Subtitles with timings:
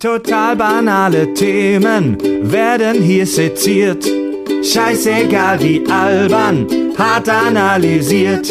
[0.00, 4.06] Total banale Themen werden hier seziert.
[4.62, 8.48] Scheißegal wie albern, hart analysiert.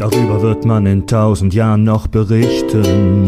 [0.00, 3.24] Darüber wird man in tausend Jahren noch berichten.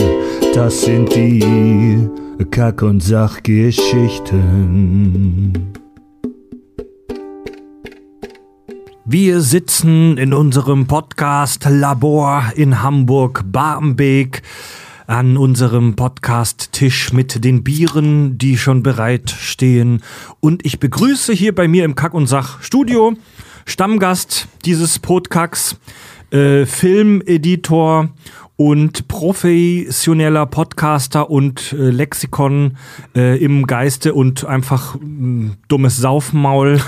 [0.52, 2.08] Das sind die
[2.50, 5.52] Kack- und Sachgeschichten.
[9.04, 14.42] Wir sitzen in unserem Podcast-Labor in Hamburg-Barmbek
[15.06, 20.02] an unserem Podcast-Tisch mit den Bieren, die schon bereit stehen.
[20.40, 23.16] Und ich begrüße hier bei mir im Kack- und Sach-Studio
[23.64, 25.76] Stammgast dieses Podcasts,
[26.30, 28.10] äh, Filmeditor
[28.56, 32.76] und professioneller Podcaster und äh, Lexikon
[33.14, 36.80] äh, im Geiste und einfach mh, dummes Saufmaul.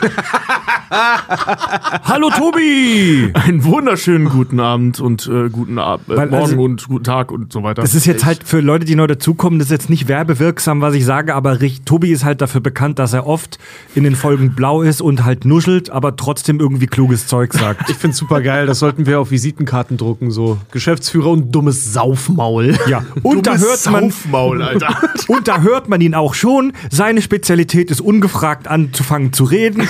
[2.04, 3.30] Hallo Tobi!
[3.34, 7.32] Einen wunderschönen guten Abend und äh, guten Ab äh, Weil, Morgen also- und guten Tag
[7.32, 7.82] und so weiter.
[7.82, 10.94] Das ist jetzt halt für Leute, die neu dazukommen, das ist jetzt nicht werbewirksam, was
[10.94, 13.58] ich sage, aber Rich- Tobi ist halt dafür bekannt, dass er oft
[13.94, 17.90] in den Folgen blau ist und halt nuschelt, aber trotzdem irgendwie kluges Zeug sagt.
[17.90, 22.76] Ich find's super geil, das sollten wir auf Visitenkarten drucken, so Geschäftsführer und dummes Saufmaul.
[22.88, 24.96] Ja, und da Dummes hört man Saufmaul, Alter.
[25.28, 26.72] und da hört man ihn auch schon.
[26.90, 29.86] Seine Spezialität ist ungefragt anzufangen zu reden.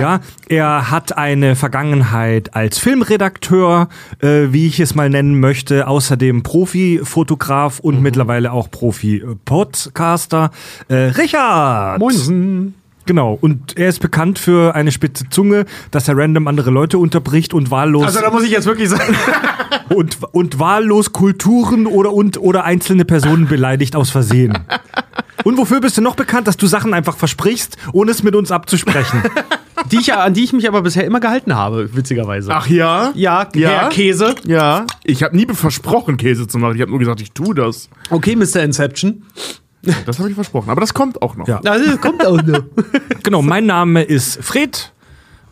[0.00, 3.88] Ja, er hat eine Vergangenheit als Filmredakteur,
[4.20, 10.50] äh, wie ich es mal nennen möchte, außerdem Profi-Fotograf und mittlerweile auch Profi-Podcaster.
[10.88, 11.98] Äh, Richard!
[11.98, 12.74] Moinsen.
[13.06, 17.54] Genau, und er ist bekannt für eine spitze Zunge, dass er random andere Leute unterbricht
[17.54, 19.14] und wahllos Also da muss ich jetzt wirklich sagen,
[19.94, 24.58] und, und wahllos Kulturen oder, und, oder einzelne Personen beleidigt aus Versehen.
[25.44, 28.50] Und wofür bist du noch bekannt, dass du Sachen einfach versprichst, ohne es mit uns
[28.50, 29.22] abzusprechen?
[29.90, 32.52] die ich, ja- an die ich mich aber bisher immer gehalten habe, witzigerweise.
[32.52, 33.12] Ach ja?
[33.14, 33.68] ja, Ja.
[33.68, 34.34] Herr Käse.
[34.46, 34.86] Ja.
[35.04, 36.74] Ich habe nie versprochen, Käse zu machen.
[36.76, 37.88] Ich habe nur gesagt, ich tue das.
[38.10, 38.62] Okay, Mr.
[38.62, 39.22] Inception.
[40.04, 40.68] Das habe ich versprochen.
[40.70, 41.46] Aber das kommt auch noch.
[41.46, 41.60] Ja.
[41.64, 42.60] Also, kommt auch noch.
[43.22, 44.92] genau, mein Name ist Fred.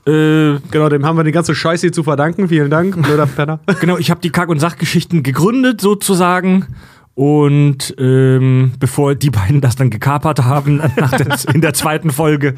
[0.06, 2.48] Äh, genau, dem haben wir die ganze Scheiße hier zu verdanken.
[2.48, 3.60] Vielen Dank, blöder Penner.
[3.80, 6.66] genau, ich habe die Kack- und Sachgeschichten gegründet sozusagen.
[7.14, 12.54] Und ähm, bevor die beiden das dann gekapert haben nach der, in der zweiten Folge.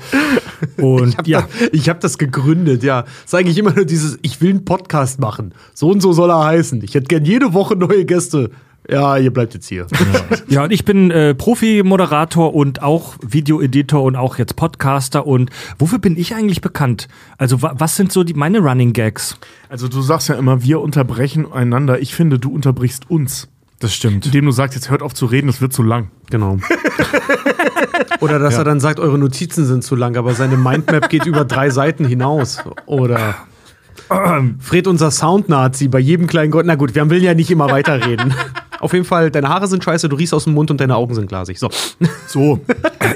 [0.78, 3.03] Und ja, Ich habe das gegründet, ja.
[3.03, 5.53] Das ist eigentlich immer nur dieses, ich will einen Podcast machen.
[5.75, 6.83] So und so soll er heißen.
[6.83, 8.50] Ich hätte gern jede Woche neue Gäste.
[8.89, 9.87] Ja, ihr bleibt jetzt hier.
[10.49, 15.27] Ja, und ich bin äh, Profi-Moderator und auch Videoeditor und auch jetzt Podcaster.
[15.27, 17.09] Und wofür bin ich eigentlich bekannt?
[17.37, 19.38] Also, wa was sind so die, meine Running Gags?
[19.69, 22.00] Also du sagst ja immer, wir unterbrechen einander.
[22.00, 23.49] Ich finde, du unterbrichst uns.
[23.78, 24.26] Das stimmt.
[24.26, 26.10] Indem du sagst, jetzt hört auf zu reden, es wird zu lang.
[26.31, 26.59] Genau.
[28.20, 31.44] Oder dass er dann sagt, eure Notizen sind zu lang, aber seine Mindmap geht über
[31.44, 32.64] drei Seiten hinaus.
[32.87, 33.34] Oder
[34.60, 36.64] Fred, unser Sound-Nazi, bei jedem kleinen Gott.
[36.64, 38.34] Na gut, wir will ja nicht immer weiterreden.
[38.81, 41.14] Auf jeden Fall, deine Haare sind scheiße, du riechst aus dem Mund und deine Augen
[41.14, 41.59] sind glasig.
[41.59, 41.69] So.
[42.28, 42.60] So.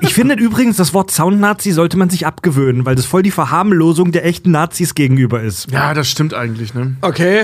[0.02, 4.12] Ich finde übrigens, das Wort Sound-Nazi sollte man sich abgewöhnen, weil das voll die Verharmlosung
[4.12, 5.70] der echten Nazis gegenüber ist.
[5.72, 6.94] Ja, das stimmt eigentlich, ne?
[7.02, 7.42] Okay,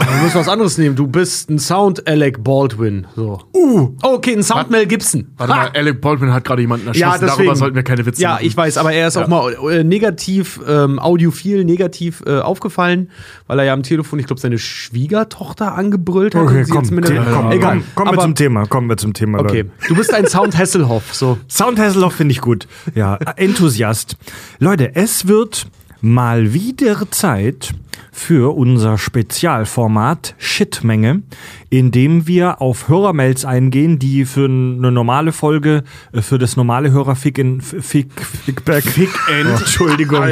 [0.00, 0.96] dann müssen wir was anderes nehmen.
[0.96, 3.06] Du bist ein Sound-Alec Baldwin.
[3.14, 3.40] So.
[3.54, 3.90] Uh.
[4.02, 5.28] Okay, ein Sound-Mel Gibson.
[5.36, 5.62] Warte Ha!
[5.64, 7.00] mal, Alec Baldwin hat gerade jemanden erschossen.
[7.02, 7.36] Ja, deswegen.
[7.36, 8.46] Darüber sollten wir keine Witze Ja, machen.
[8.46, 13.10] ich weiß, aber er ist auch mal äh, negativ, ähm, audiophil negativ äh, aufgefallen,
[13.46, 16.42] weil er ja am Telefon, ich glaube, seine Schwiegertochter angebrüllt hat.
[16.42, 17.82] und sie jetzt mit komm, Egal.
[17.94, 18.66] komm, kommen wir zum Thema.
[18.66, 19.40] Kommen wir zum Thema.
[19.40, 19.70] Okay, Leute.
[19.88, 21.38] du bist ein Sound Hasselhoff, so.
[21.48, 22.66] Sound Hasselhoff finde ich gut.
[22.94, 24.16] Ja, Enthusiast.
[24.58, 25.66] Leute, es wird
[26.00, 27.74] mal wieder Zeit
[28.14, 31.22] für unser Spezialformat Shitmenge,
[31.70, 36.92] in dem wir auf Hörermails eingehen, die für eine normale Folge, äh, für das normale
[36.92, 38.84] Hörerfick in Fick, Feedback.
[38.84, 39.48] Fick End.
[39.50, 40.24] Oh, Entschuldigung.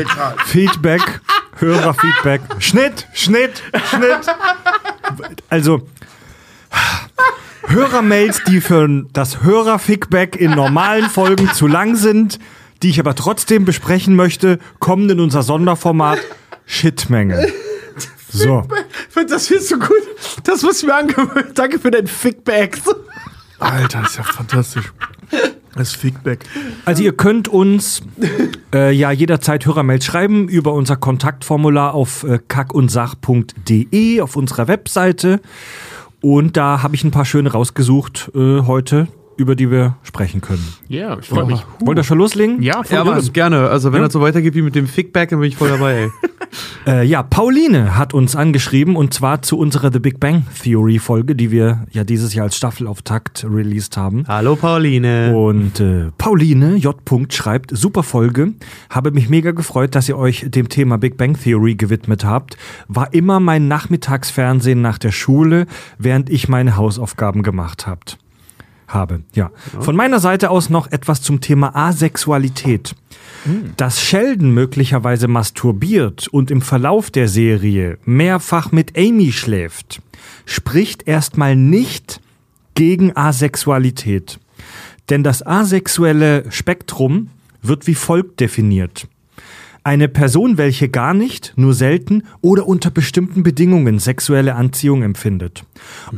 [0.44, 1.20] Feedback.
[1.56, 2.42] Hörerfeedback.
[2.59, 4.26] Schnitt, Schnitt, Schnitt.
[5.48, 5.82] Also,
[7.66, 12.38] Hörermails, die für das Hörerfeedback in normalen Folgen zu lang sind,
[12.82, 16.19] die ich aber trotzdem besprechen möchte, kommen in unser Sonderformat
[16.66, 17.47] Shitmenge.
[18.32, 18.66] So.
[19.28, 20.03] Das findest du gut.
[20.44, 21.50] Das muss ich mir angewöhnen.
[21.54, 22.78] Danke für dein Fickback.
[23.59, 24.92] Alter, ist ja fantastisch.
[25.74, 26.44] Das Feedback.
[26.84, 28.03] Also ihr könnt uns
[28.74, 35.41] äh, ja jederzeit Hörermails schreiben über unser Kontaktformular auf äh, kackundsach.de auf unserer Webseite.
[36.22, 39.08] Und da habe ich ein paar schöne rausgesucht äh, heute,
[39.41, 40.65] über die wir sprechen können.
[40.89, 41.65] Ja, ich freue mich.
[41.81, 42.63] Wollt ihr schon loslegen?
[42.63, 43.04] Ja, voll Ja.
[43.04, 43.69] Mann, gerne.
[43.69, 44.04] Also, wenn Ja.
[44.07, 46.10] das so weitergeht wie mit dem Fickback, dann bin ich voll dabei, ey.
[46.84, 51.37] Äh, ja, Pauline hat uns angeschrieben und zwar zu unserer The Big Bang Theory Folge,
[51.37, 54.25] die wir ja dieses Jahr als Staffelauftakt released haben.
[54.27, 55.37] Hallo, Pauline.
[55.37, 56.97] Und äh, Pauline J.
[57.33, 58.54] schreibt, super Folge,
[58.89, 62.57] habe mich mega gefreut, dass ihr euch dem Thema Big Bang Theory gewidmet habt.
[62.89, 65.66] War immer mein Nachmittagsfernsehen nach der Schule,
[65.98, 68.19] während ich meine Hausaufgaben gemacht habt.
[68.92, 69.22] Habe.
[69.34, 69.51] Ja.
[69.81, 72.95] Von meiner Seite aus noch etwas zum Thema Asexualität.
[73.77, 80.03] Dass Sheldon möglicherweise masturbiert und im Verlauf der Serie mehrfach mit Amy schläft,
[80.45, 82.21] spricht erstmal nicht
[82.75, 84.39] gegen Asexualität.
[85.09, 87.31] Denn das asexuelle Spektrum
[87.63, 89.09] wird wie folgt definiert.
[89.82, 95.65] Eine Person, welche gar nicht, nur selten oder unter bestimmten Bedingungen sexuelle Anziehung empfindet.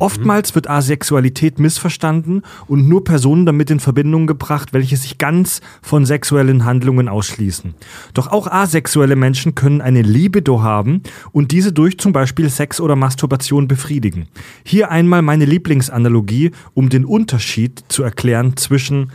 [0.01, 6.05] Oftmals wird Asexualität missverstanden und nur Personen damit in Verbindung gebracht, welche sich ganz von
[6.05, 7.75] sexuellen Handlungen ausschließen.
[8.15, 12.97] Doch auch asexuelle Menschen können eine Libido haben und diese durch zum Beispiel Sex oder
[12.97, 14.27] Masturbation befriedigen.
[14.65, 19.13] Hier einmal meine Lieblingsanalogie, um den Unterschied zu erklären zwischen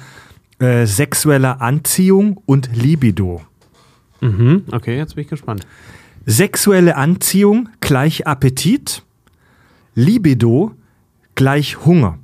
[0.59, 3.41] äh, sexueller Anziehung und Libido.
[4.21, 4.63] Mhm.
[4.71, 5.65] Okay, jetzt bin ich gespannt.
[6.25, 9.03] Sexuelle Anziehung gleich Appetit,
[9.95, 10.73] Libido
[11.35, 12.17] gleich Hunger.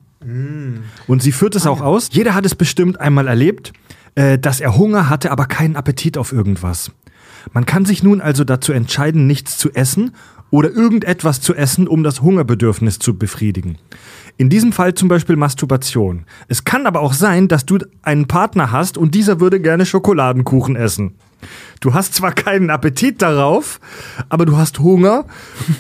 [1.08, 2.10] Und sie führt es auch aus.
[2.12, 3.74] Jeder hat es bestimmt einmal erlebt,
[4.16, 6.92] äh, dass er Hunger hatte, aber keinen Appetit auf irgendwas.
[7.52, 10.12] Man kann sich nun also dazu entscheiden, nichts zu essen
[10.50, 13.78] oder irgendetwas zu essen, um das Hungerbedürfnis zu befriedigen.
[14.38, 16.26] In diesem Fall zum Beispiel Masturbation.
[16.48, 20.76] Es kann aber auch sein, dass du einen Partner hast und dieser würde gerne Schokoladenkuchen
[20.76, 21.16] essen.
[21.80, 23.80] Du hast zwar keinen Appetit darauf,
[24.30, 25.26] aber du hast Hunger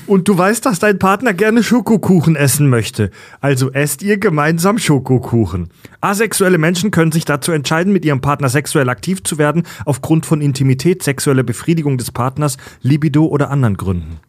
[0.07, 3.11] und du weißt, dass dein Partner gerne Schokokuchen essen möchte.
[3.41, 5.69] Also esst ihr gemeinsam Schokokuchen.
[6.01, 10.41] Asexuelle Menschen können sich dazu entscheiden, mit ihrem Partner sexuell aktiv zu werden, aufgrund von
[10.41, 14.19] Intimität, sexueller Befriedigung des Partners, Libido oder anderen Gründen.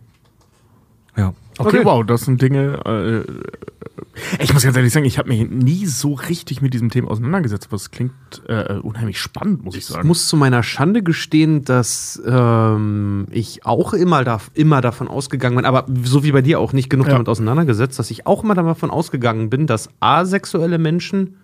[1.16, 1.34] Ja.
[1.58, 2.80] Okay, wow, das sind Dinge.
[2.84, 7.10] Äh, ich muss ganz ehrlich sagen, ich habe mich nie so richtig mit diesem Thema
[7.10, 8.12] auseinandergesetzt, aber es klingt
[8.48, 10.06] äh, unheimlich spannend, muss ich Ich sagen.
[10.06, 15.64] muss zu meiner Schande gestehen, dass ähm, ich auch immer, da, immer davon ausgegangen bin,
[15.64, 17.12] aber so wie bei dir auch nicht genug Ja.
[17.14, 21.36] damit auseinandergesetzt, dass ich auch immer davon ausgegangen bin, dass asexuelle Menschen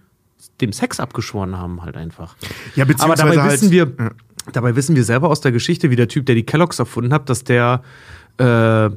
[0.60, 2.36] dem Sex abgeschworen haben, halt einfach.
[2.74, 3.92] ja, Aber beziehungsweise dabei halt, wissen wir,
[4.52, 7.28] dabei wissen wir selber aus der Geschichte, wie der Typ, der die Kelloggs erfunden hat,
[7.28, 7.82] dass der,
[8.38, 8.90] äh,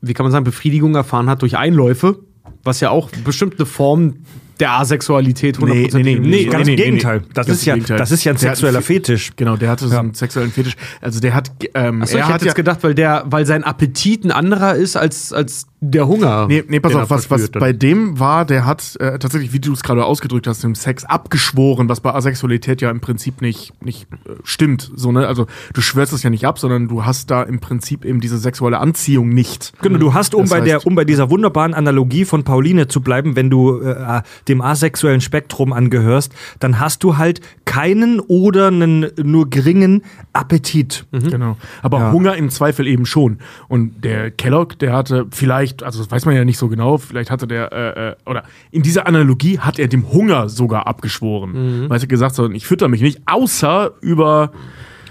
[0.00, 2.18] wie kann man sagen, Befriedigung erfahren hat durch Einläufe,
[2.64, 4.14] was ja auch bestimmt eine Form
[4.60, 7.20] der Asexualität 100% Nee, nee, nee, Nee, nee, ganz nee, im Gegenteil.
[7.20, 7.26] nee.
[7.34, 7.98] Das, ist ja, Gegenteil.
[7.98, 9.32] das ist ja ein sexueller Fetisch.
[9.36, 10.76] Genau, der hatte so einen sexuellen Fetisch.
[11.00, 14.30] Also der hat, ähm, Achso, ich hätte jetzt gedacht, weil, der, weil sein Appetit ein
[14.30, 16.46] anderer ist als, als der Hunger.
[16.48, 19.72] Nee, nee, pass auf, was, was bei dem war, der hat äh, tatsächlich, wie du
[19.72, 24.06] es gerade ausgedrückt hast, dem Sex abgeschworen, was bei Asexualität ja im Prinzip nicht, nicht
[24.24, 24.90] äh, stimmt.
[24.96, 25.26] So, ne?
[25.28, 28.38] Also du schwörst es ja nicht ab, sondern du hast da im Prinzip eben diese
[28.38, 29.74] sexuelle Anziehung nicht.
[29.82, 32.88] Genau, du hast, um Das bei, der, heißt- um bei dieser wunderbaren Analogie von Pauline
[32.88, 38.68] zu bleiben, wenn du äh, dem asexuellen Spektrum angehörst, dann hast du halt keinen oder
[38.68, 40.02] einen nur geringen
[40.32, 41.06] Appetit.
[41.12, 41.56] Genau.
[41.82, 42.12] Aber Ja.
[42.12, 43.38] Hunger im Zweifel eben schon.
[43.68, 47.30] Und der Kellogg, der hatte vielleicht, also das weiß man ja nicht so genau, vielleicht
[47.30, 51.86] hatte der, äh, äh, oder in dieser Analogie hat er dem Hunger sogar abgeschworen.
[51.88, 54.52] Weil er gesagt hat, ich fütter mich nicht, außer über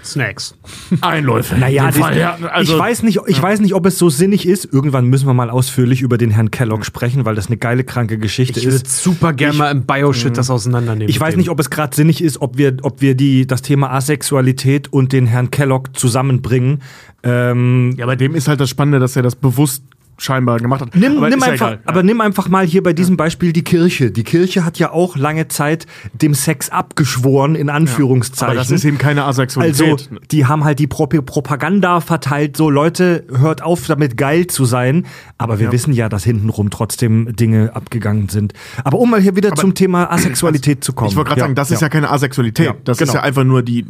[0.04, 0.54] Snacks.
[1.00, 1.56] Einläufe.
[1.56, 4.46] Naja, Fall, das- ja, also, ich, weiß nicht, ich weiß nicht, ob es so sinnig
[4.46, 4.64] ist.
[4.72, 8.16] Irgendwann müssen wir mal ausführlich über den Herrn Kellogg sprechen, weil das eine geile, kranke
[8.16, 8.72] Geschichte Ich ist.
[8.74, 11.08] würde super gerne mal im Bioshit das auseinandernehmen.
[11.08, 13.90] Ich weiß nicht, ob es gerade sinnig ist, ob wir, ob wir die, das Thema
[13.90, 16.82] Asexualität und den Herrn Kellogg zusammenbringen.
[17.24, 19.82] Ähm, Ja, bei dem ist halt das Spannende, dass er das bewusst
[20.18, 20.94] scheinbar gemacht hat.
[20.96, 21.80] Nimm, Aber nimm, ja einfach, egal.
[21.84, 24.10] aber nimm einfach mal hier bei diesem Beispiel die Kirche.
[24.10, 28.46] Die Kirche hat ja auch lange Zeit dem Sex abgeschworen, in Anführungszeichen.
[28.52, 29.82] Aber das ist eben keine Asexualität.
[29.90, 34.64] also, die haben halt die Pro Propaganda verteilt, so Leute, hört auf damit geil zu
[34.64, 35.06] sein.
[35.38, 35.72] Aber wir Ja.
[35.72, 38.54] wissen ja, dass hintenrum trotzdem Dinge abgegangen sind.
[38.84, 41.10] Aber um mal hier wieder zum Thema Asexualität zu kommen.
[41.10, 42.66] ich wollte gerade sagen, das ist ja keine Asexualität.
[42.66, 43.10] Ja, das genau.
[43.10, 43.84] ist ja einfach nur die,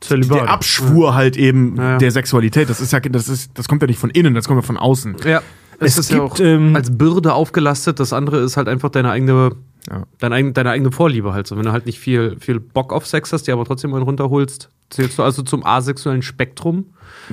[0.00, 0.38] Zölibat.
[0.40, 1.98] der Abschwur halt eben Ja, ja.
[1.98, 2.70] der Sexualität.
[2.70, 4.76] Das ist ja, das ist, das kommt ja nicht von innen, das kommt ja von
[4.76, 5.16] außen.
[5.24, 5.42] Ja.
[5.80, 8.00] Es Es ist ja gibt, auch ähm, als Bürde aufgelastet.
[8.00, 9.52] Das andere ist halt einfach deine eigene,
[9.88, 10.04] Ja.
[10.18, 11.56] deine, deine eigene Vorliebe halt so.
[11.56, 14.70] Wenn du halt nicht viel, viel Bock auf Sex hast, dir aber trotzdem einen runterholst,
[14.90, 16.86] zählst du also zum asexuellen Spektrum.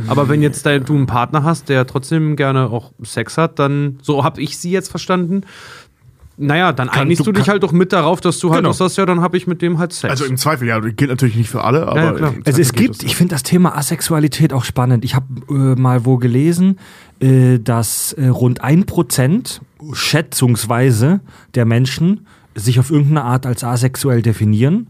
[0.07, 3.98] Aber wenn jetzt dein, du einen Partner hast, der trotzdem gerne auch Sex hat, dann,
[4.01, 5.41] so habe ich sie jetzt verstanden,
[6.38, 8.70] naja, dann einigst du du, dich kann- halt doch mit darauf, dass du halt Genau.
[8.72, 10.12] auch sagst, ja, dann habe ich mit dem halt Sex.
[10.12, 12.34] Also im Zweifel, ja, gilt natürlich nicht für alle, aber Ja, klar.
[12.34, 15.06] im Also es gibt, ich finde das Thema Asexualität auch spannend.
[15.06, 16.77] Ich habe äh, mal wo gelesen,
[17.20, 19.62] äh, dass äh, rund ein Prozent
[19.94, 21.20] schätzungsweise
[21.56, 22.25] der Menschen
[22.56, 24.88] sich auf irgendeine Art als asexuell definieren.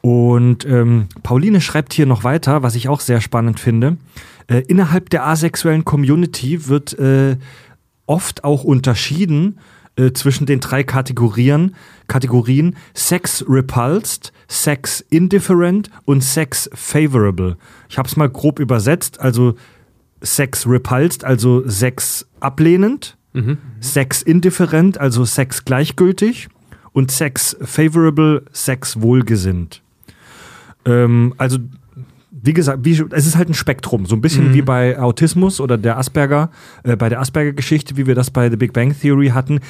[0.00, 3.96] Und ähm, Pauline schreibt hier noch weiter, was ich auch sehr spannend finde.
[4.48, 7.36] Äh, innerhalb der asexuellen Community wird äh,
[8.06, 9.58] oft auch unterschieden
[9.96, 11.74] äh, zwischen den drei Kategorien,
[12.08, 17.56] Kategorien Sex Repulsed, Sex Indifferent und Sex Favorable.
[17.88, 19.54] Ich habe es mal grob übersetzt, also
[20.20, 23.16] Sex Repulsed, also Sex ablehnend,
[23.80, 26.48] Sex Indifferent, also Sex gleichgültig
[26.92, 29.82] und Sex favorable, Sex wohlgesinnt.
[30.86, 31.58] Ähm, also
[32.44, 34.54] wie gesagt, wie, es ist halt ein Spektrum, so ein bisschen Mhm.
[34.54, 36.50] wie bei Autismus oder der Asperger,
[36.82, 39.60] äh, bei der Asperger-Geschichte, wie wir das bei The Big Bang Theory hatten.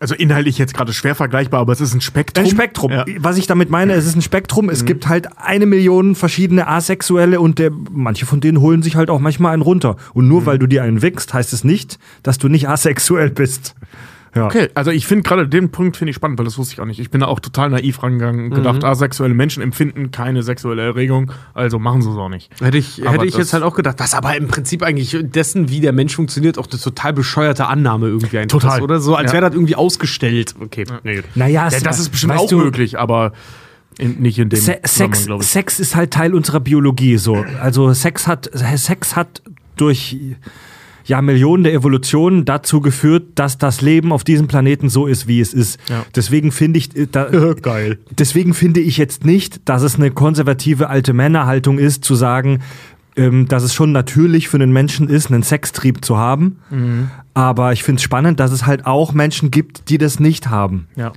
[0.00, 2.44] Also inhaltlich jetzt gerade schwer vergleichbar, aber es ist ein Spektrum.
[2.44, 2.92] Ein Spektrum.
[2.92, 3.04] Ja.
[3.18, 4.66] Was ich damit meine, es ist ein Spektrum.
[4.66, 4.70] Mhm.
[4.70, 9.10] Es gibt halt eine Million verschiedene Asexuelle und der, manche von denen holen sich halt
[9.10, 9.96] auch manchmal einen runter.
[10.14, 10.30] Und Mhm.
[10.30, 13.74] nur weil du dir einen wickst, heißt es nicht, dass du nicht asexuell bist.
[14.34, 14.46] Ja.
[14.46, 16.84] Okay, also ich finde gerade den Punkt finde ich spannend, weil das wusste ich auch
[16.84, 17.00] nicht.
[17.00, 18.84] Ich bin da auch total naiv rangegangen und gedacht, Mhm.
[18.84, 22.50] asexuelle Menschen empfinden keine sexuelle Erregung, also machen sie es auch nicht.
[22.60, 25.16] Hätte ich, Aber hätte ich das- jetzt halt auch gedacht, was aber im Prinzip eigentlich
[25.20, 28.78] dessen, wie der Mensch funktioniert, auch eine total bescheuerte Annahme irgendwie einfach Total.
[28.78, 29.00] ist, oder?
[29.00, 29.34] So, als Ja.
[29.38, 30.54] wäre das irgendwie ausgestellt.
[30.60, 31.24] Okay, nee, gut.
[31.34, 33.32] Naja, Ja, es- das ist bestimmt auch du, möglich, aber
[33.98, 35.26] in, nicht in dem Se Sex.
[35.40, 37.16] Sex ist halt Teil unserer Biologie.
[37.16, 39.42] So, also Sex hat Sex hat
[39.76, 40.16] durch
[41.08, 45.40] ja Millionen der Evolutionen dazu geführt, dass das Leben auf diesem Planeten so ist, wie
[45.40, 45.80] es ist.
[45.88, 46.04] Ja.
[46.14, 47.24] Deswegen finde ich äh, da,
[47.62, 47.98] Geil.
[48.10, 52.60] deswegen finde ich jetzt nicht, dass es eine konservative alte Männerhaltung ist, zu sagen,
[53.16, 56.58] ähm, dass es schon natürlich für einen Menschen ist, einen Sextrieb zu haben.
[56.70, 57.10] Mhm.
[57.34, 60.88] Aber ich finde es spannend, dass es halt auch Menschen gibt, die das nicht haben.
[60.94, 61.12] Ja.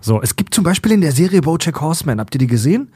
[0.00, 2.92] So, es gibt zum Beispiel in der Serie BoJack Horseman, habt ihr die gesehen?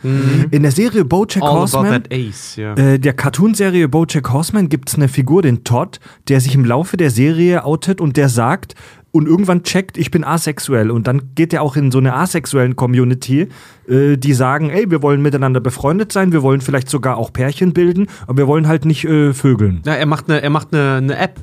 [0.50, 2.74] In der Serie BoJack All about Horseman, that ace, ja.
[2.74, 6.96] äh, der Cartoonserie BoJack Horseman, gibt es eine Figur, den Todd, der sich im Laufe
[6.96, 8.74] der Serie outet und der sagt
[9.10, 12.76] und irgendwann checkt, ich bin asexuell und dann geht er auch in so eine asexuellen
[12.76, 13.48] Community,
[13.88, 17.72] äh, die sagen, ey, wir wollen miteinander befreundet sein, wir wollen vielleicht sogar auch Pärchen
[17.72, 19.82] bilden, aber wir wollen halt nicht äh, vögeln.
[19.84, 21.40] Ja, er macht eine, er macht eine, eine App.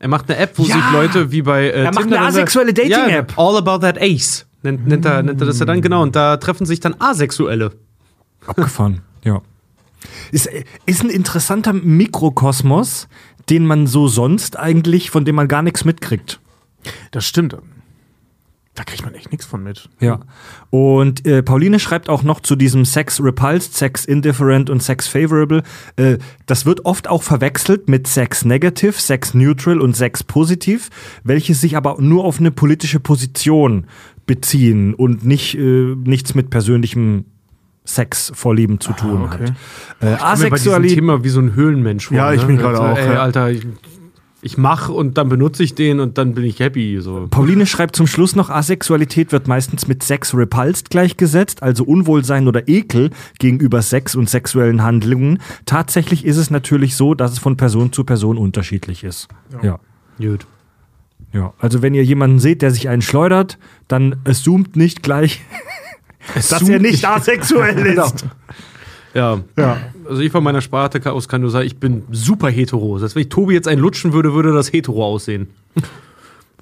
[0.00, 0.74] Er macht eine App, wo Ja!
[0.74, 3.34] sich Leute wie bei äh, Er macht Tinder eine asexuelle Dating-App.
[3.36, 4.46] Ja, All About That Ace.
[4.62, 6.02] Nennt, nennt, er, nennt er das ja dann genau.
[6.02, 7.72] Und da treffen sich dann Asexuelle.
[8.46, 9.40] Abgefahren, ja.
[10.30, 10.48] Ist,
[10.86, 13.08] ist ein interessanter Mikrokosmos,
[13.50, 16.40] den man so sonst eigentlich, von dem man gar nichts mitkriegt.
[17.10, 17.56] Das stimmt.
[18.74, 19.90] Da kriegt man echt nichts von mit.
[20.00, 20.20] Ja.
[20.70, 25.62] Und äh, Pauline schreibt auch noch zu diesem Sex Repulsed, Sex Indifferent und Sex Favorable.
[25.96, 26.16] Äh,
[26.46, 30.88] das wird oft auch verwechselt mit Sex Negative, Sex Neutral und Sex Positiv,
[31.22, 33.86] welche sich aber nur auf eine politische Position
[34.26, 37.24] beziehen und nicht, äh, nichts mit persönlichem
[37.84, 39.52] Sexvorlieben zu tun okay.
[40.00, 40.20] hat.
[40.20, 40.98] Äh, Asexualität.
[40.98, 43.22] Thema wie so ein Höhlenmensch vor, Ja, ich bin gerade Also, auch, Ey, ja.
[43.22, 43.66] Alter, ich,
[44.40, 47.00] ich mach und dann benutze ich den und dann bin ich happy.
[47.00, 47.26] So.
[47.30, 52.68] Pauline schreibt zum Schluss noch, Asexualität wird meistens mit Sex repulsed gleichgesetzt, also Unwohlsein oder
[52.68, 53.10] Ekel
[53.40, 55.38] gegenüber Sex und sexuellen Handlungen.
[55.66, 59.26] Tatsächlich ist es natürlich so, dass es von Person zu Person unterschiedlich ist.
[59.62, 59.80] Ja.
[60.18, 60.46] Gut.
[61.32, 61.52] Ja.
[61.58, 63.58] Also wenn ihr jemanden seht, der sich einen schleudert,
[63.88, 65.40] dann assumt nicht gleich,
[66.34, 68.06] dass er nicht asexuell Genau.
[68.06, 68.26] ist.
[69.14, 69.40] Ja.
[69.58, 69.78] Ja.
[70.08, 72.94] Also ich von meiner Sparte aus kann nur sagen, ich bin super hetero.
[72.94, 75.48] Das heißt, wenn ich Tobi jetzt einen lutschen würde, würde das hetero aussehen.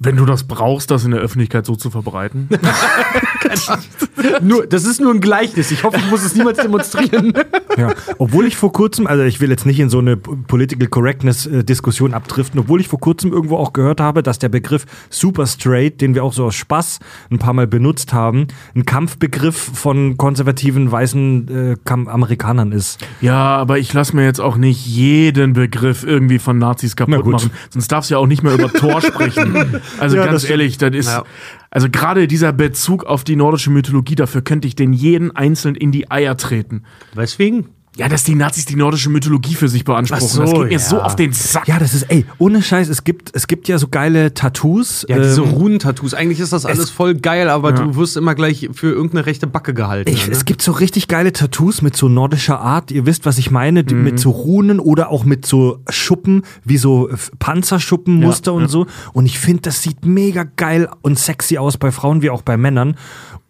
[0.02, 2.48] Wenn du das brauchst, das in der Öffentlichkeit so zu verbreiten.
[4.40, 5.70] nur, das ist nur ein Gleichnis.
[5.70, 7.34] Ich hoffe, ich muss es niemals demonstrieren.
[7.76, 11.44] Ja, obwohl ich vor kurzem, also ich will jetzt nicht in so eine Political Correctness
[11.46, 15.46] äh, Diskussion abdriften, obwohl ich vor kurzem irgendwo auch gehört habe, dass der Begriff Super
[15.46, 20.16] Straight, den wir auch so aus Spaß ein paar Mal benutzt haben, ein Kampfbegriff von
[20.16, 23.04] konservativen weißen äh, Amerikanern ist.
[23.20, 27.24] ja, aber ich lasse mir jetzt auch nicht jeden Begriff irgendwie von Nazis Na kaputt
[27.24, 27.32] gut.
[27.34, 27.50] machen.
[27.68, 29.80] Sonst darfst du ja auch nicht mehr über Tor sprechen.
[29.98, 31.08] Also Ja, ganz ehrlich, das ist.
[31.08, 31.24] Ja.
[31.70, 35.92] Also gerade dieser Bezug auf die nordische Mythologie, dafür könnte ich den jeden einzeln in
[35.92, 36.84] die Eier treten.
[37.14, 37.68] Weswegen?
[38.00, 40.28] Ja, dass die Nazis die nordische Mythologie für sich beanspruchen.
[40.28, 40.78] So, das geht mir ja.
[40.78, 41.68] so auf den Sack.
[41.68, 45.06] Ja, das ist, ey, ohne Scheiß, es gibt, es gibt ja so geile Tattoos.
[45.08, 46.14] Ja, diese ähm, Runentattoos.
[46.14, 49.74] Eigentlich ist das alles voll geil, aber du wirst immer gleich für irgendeine rechte Backe
[49.74, 50.10] gehalten.
[50.10, 50.32] Ich, ne?
[50.32, 52.90] Es gibt so richtig geile Tattoos mit so nordischer Art.
[52.90, 56.78] Ihr wisst, was ich meine, die, mit so Runen oder auch mit so Schuppen, wie
[56.78, 58.68] so Panzerschuppenmuster Ja, und ja.
[58.68, 58.86] so.
[59.12, 62.56] Und ich finde, das sieht mega geil und sexy aus bei Frauen wie auch bei
[62.56, 62.96] Männern.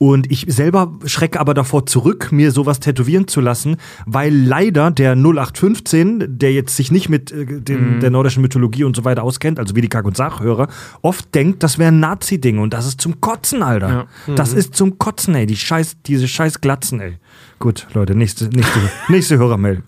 [0.02, 3.76] Und ich selber schrecke aber davor zurück, mir sowas tätowieren zu lassen,
[4.06, 8.96] weil leider der 0815, der jetzt sich nicht mit äh, den, der nordischen Mythologie und
[8.96, 10.68] so weiter auskennt, also wie die Kack- und Sachhörer,
[11.02, 14.06] oft denkt, das wäre ein Nazi-Ding und das ist zum Kotzen, Alter.
[14.36, 15.44] Das ist zum Kotzen, ey.
[15.44, 17.18] Die scheiß, diese scheiß Glatzen, ey.
[17.58, 18.78] Gut, Leute, nächste, nächste,
[19.08, 19.82] nächste Hörermail.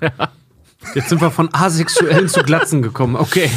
[0.94, 3.16] Jetzt sind wir von Asexuellen zu Glatzen gekommen.
[3.16, 3.50] Okay.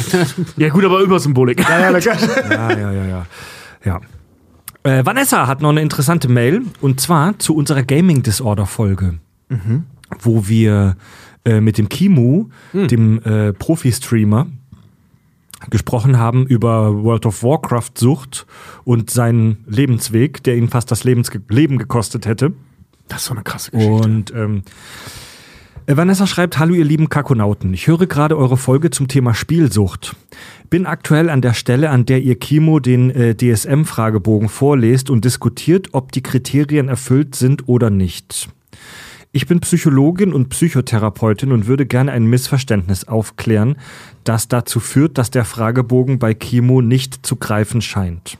[0.56, 1.60] Ja, gut, aber Übersymbolik.
[1.68, 3.26] Ja, ja, ja, ja.
[3.84, 4.00] ja.
[4.86, 9.18] Äh, Vanessa hat noch eine interessante Mail und zwar zu unserer Gaming Disorder Folge,
[10.20, 10.96] wo wir
[11.44, 14.46] äh, mit dem Kimu, dem äh, Profi-Streamer,
[15.70, 18.46] gesprochen haben über World of Warcraft Sucht
[18.84, 22.52] und seinen Lebensweg, der ihn fast das Lebens Leben gekostet hätte.
[23.08, 23.92] Das ist so eine krasse Geschichte.
[23.92, 25.25] Und ähm, Äh,
[25.88, 27.72] Vanessa schreibt, hallo ihr lieben Kakonauten.
[27.72, 30.16] Ich höre gerade eure Folge zum Thema Spielsucht.
[30.68, 35.90] Bin aktuell an der Stelle, an der ihr Kimo den äh, DSM-Fragebogen vorlest und diskutiert,
[35.92, 38.48] ob die Kriterien erfüllt sind oder nicht.
[39.30, 43.76] Ich bin Psychologin und Psychotherapeutin und würde gerne ein Missverständnis aufklären,
[44.24, 48.38] das dazu führt, dass der Fragebogen bei Kimo nicht zu greifen scheint.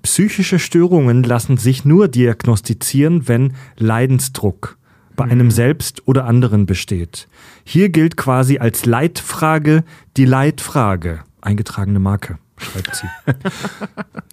[0.00, 4.77] Psychische Störungen lassen sich nur diagnostizieren, wenn Leidensdruck
[5.18, 7.28] bei einem selbst oder anderen besteht.
[7.64, 9.82] Hier gilt quasi als Leitfrage
[10.16, 11.24] die Leitfrage.
[11.42, 13.06] Eingetragene Marke, schreibt sie.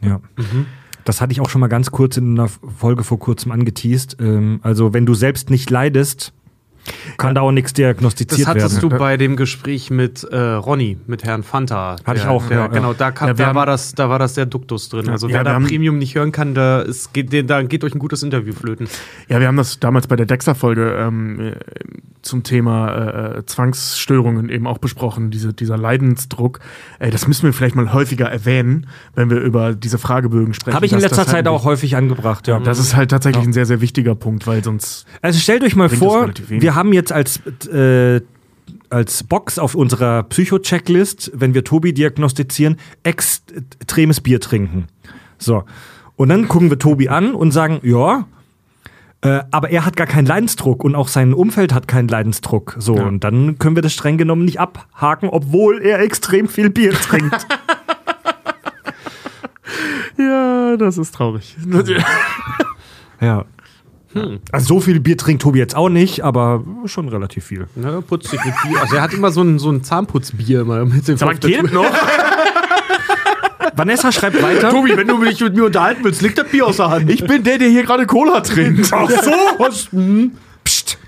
[0.08, 0.22] ja.
[1.04, 4.18] Das hatte ich auch schon mal ganz kurz in einer Folge vor kurzem angeteased.
[4.20, 6.34] Ähm, also, wenn du selbst nicht leidest,
[7.18, 8.89] kann da auch nichts diagnostiziert Das hattest werden.
[8.89, 11.96] du bei dem Gespräch mit äh, Ronny, mit Herrn Fanta.
[12.06, 12.68] Hatte ich Der- auch, der, ja.
[12.68, 15.10] Genau, da, kam, Ja, da, haben- war das, da war das der Duktus drin.
[15.10, 17.94] Also Ja, wer da haben- Premium nicht hören kann, da, ist, geht, da geht euch
[17.96, 18.88] ein gutes Interview flöten.
[19.27, 21.51] Ja, wir haben das damals bei der Dexter-Folge ähm, äh,
[22.25, 26.60] zum Thema äh, Zwangsstörungen eben auch besprochen, diese, dieser Leidensdruck.
[27.00, 30.75] Äh, das müssen wir vielleicht mal häufiger erwähnen, wenn wir über diese Fragebögen sprechen.
[30.75, 32.60] Habe ich in letzter halt Zeit auch häufig angebracht, ja.
[32.60, 35.05] Das ist halt tatsächlich ein sehr, sehr wichtiger Punkt, weil sonst.
[35.22, 38.22] Also stellt euch mal vor, wir haben jetzt als, äh,
[38.89, 44.88] als Box auf unserer Psycho-Checklist, wenn wir Tobi diagnostizieren, extremes Bier trinken.
[45.38, 45.63] So.
[46.15, 48.25] Und dann gucken wir Tobi an und sagen, ja,
[49.25, 52.75] äh, aber er hat gar keinen Leidensdruck und auch sein Umfeld hat keinen Leidensdruck.
[52.77, 56.94] So, und dann können wir das streng genommen nicht abhaken, obwohl er extrem viel Bier
[56.94, 57.48] trinkt.
[60.17, 61.58] Ja, das ist traurig.
[63.20, 63.46] ja.
[64.51, 67.67] Also so viel Bier trinkt Tobi jetzt auch nicht, aber schon relativ viel.
[67.75, 68.79] Na, putzt sich mit Bier.
[68.79, 71.86] Also er hat immer so ein, so ein Zahnputzbier immer mit dem geht noch?
[73.75, 74.70] Vanessa schreibt weiter.
[74.70, 77.10] Tobi, wenn du dich mit mir unterhalten willst, liegt das Bier aus der Hand.
[77.10, 78.91] Ich bin der, der hier gerade Cola trinkt.
[78.91, 79.32] Ach so?
[79.58, 79.91] Was?
[79.91, 80.32] Hm?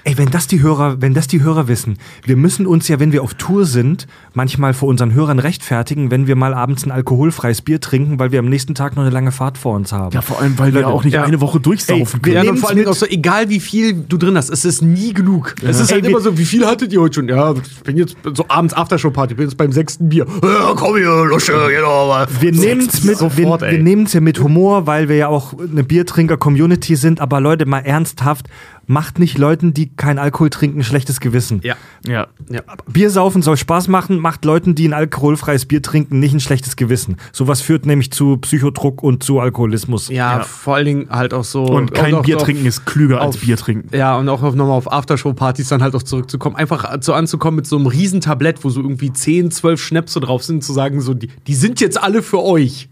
[0.08, 3.12] Ey, wenn das die Hörer, wenn das die Hörer wissen, wir müssen uns ja, wenn
[3.12, 7.62] wir auf Tour sind, manchmal vor unseren Hörern rechtfertigen, wenn wir mal abends ein alkoholfreies
[7.62, 10.14] Bier trinken, weil wir am nächsten Tag noch eine lange Fahrt vor uns haben.
[10.14, 11.24] Ja, vor allem, weil wir auch nicht Ja.
[11.26, 12.38] eine Woche durchsaufen Ja, können.
[12.38, 12.88] und nehmen's vor mit.
[12.88, 15.56] auch so, egal wie viel du drin hast, es ist nie genug.
[15.62, 17.28] Es ist halt immer so, wie viel hattet ihr heute schon?
[17.28, 20.26] Ja, ich bin jetzt so abends Aftershow-Party, ich bin jetzt beim sechsten Bier.
[20.41, 22.13] Ja, komm hier, Lusche, genau.
[22.13, 25.54] aber wir nehmen es mit, Sofort, wir, wir ja mit Humor, weil wir ja auch
[25.60, 27.20] eine Biertrinker-Community sind.
[27.20, 28.48] Aber Leute, mal ernsthaft,
[28.88, 31.60] macht nicht Leuten, die kein Alkohol trinken, ein schlechtes Gewissen.
[31.63, 31.76] Ja,
[32.08, 32.28] Ja.
[32.50, 32.62] ja.
[32.91, 36.76] Bier saufen soll Spaß machen, macht Leuten, die ein alkoholfreies Bier trinken, nicht ein schlechtes
[36.78, 37.17] Gewissen.
[37.34, 40.08] Sowas führt nämlich zu Psychodruck und zu Alkoholismus.
[40.08, 40.43] Ja, Ja.
[40.43, 41.63] vor allen Dingen halt auch so.
[41.65, 43.95] Und kein auch Bier auf- trinken ist klüger als auf- Bier trinken.
[43.95, 46.56] Ja, und auch auf, nochmal auf Aftershow-Partys dann halt auch zurückzukommen.
[46.56, 50.43] Einfach so anzukommen mit so einem riesen Tablett, wo so irgendwie 10, 12 Schnäpse drauf
[50.43, 52.88] sind, zu sagen, so, die, die sind jetzt alle für euch.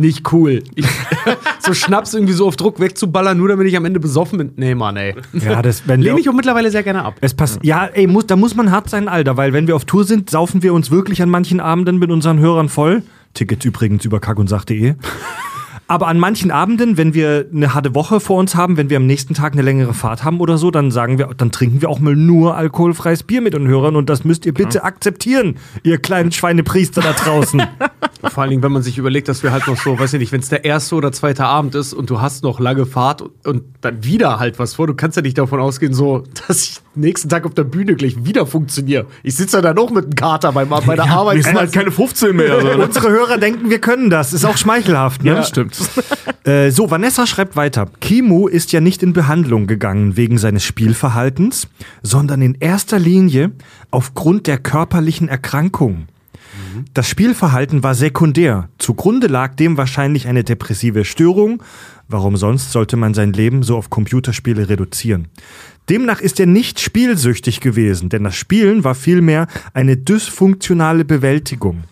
[0.00, 0.62] Nicht cool.
[0.74, 0.86] Ich,
[1.58, 4.52] so Schnaps irgendwie so auf Druck wegzuballern, nur damit ich am Ende besoffen bin.
[4.56, 5.14] Nee, Mann, ey.
[5.34, 7.16] Ja, das, wenn Lehne ich auch mittlerweile sehr gerne ab.
[7.20, 7.58] Es passt.
[7.62, 10.30] Ja, ey, muss, da muss man hart sein, Alter, weil wenn wir auf Tour sind,
[10.30, 13.02] saufen wir uns wirklich an manchen Abenden mit unseren Hörern voll.
[13.34, 14.94] Tickets übrigens über kackundsach.de.
[15.90, 19.06] Aber an manchen Abenden, wenn wir eine harte Woche vor uns haben, wenn wir am
[19.06, 21.98] nächsten Tag eine längere Fahrt haben oder so, dann sagen wir, dann trinken wir auch
[21.98, 26.30] mal nur alkoholfreies Bier mit den Hörern und das müsst ihr bitte akzeptieren, ihr kleinen
[26.30, 27.64] Schweinepriester da draußen.
[28.22, 30.30] Vor allen Dingen, wenn man sich überlegt, dass wir halt noch so, weiß ich nicht,
[30.30, 33.32] wenn es der erste oder zweite Abend ist und du hast noch lange Fahrt und,
[33.44, 36.80] und dann wieder halt was vor, du kannst ja nicht davon ausgehen, so, dass ich
[36.94, 39.06] nächsten Tag auf der Bühne gleich wieder funktioniere.
[39.22, 41.36] Ich sitze ja dann auch mit einem Kater beim, bei der Arbeit.
[41.36, 42.54] Wir sind halt keine 15 mehr.
[42.54, 42.70] Also.
[42.82, 44.32] Unsere Hörer denken, wir können das.
[44.32, 45.32] Ist auch schmeichelhaft, ne?
[45.32, 45.79] Ja, stimmt.
[46.42, 47.90] Äh, so, Vanessa schreibt weiter.
[48.00, 51.68] Kimu ist ja nicht in Behandlung gegangen wegen seines Spielverhaltens,
[52.02, 53.52] sondern in erster Linie
[53.90, 56.06] aufgrund der körperlichen Erkrankung.
[56.94, 58.68] Das Spielverhalten war sekundär.
[58.78, 61.62] Zugrunde lag dem wahrscheinlich eine depressive Störung.
[62.08, 65.28] Warum sonst sollte man sein Leben so auf Computerspiele reduzieren?
[65.88, 71.84] Demnach ist er nicht spielsüchtig gewesen, denn das Spielen war vielmehr eine dysfunktionale Bewältigung.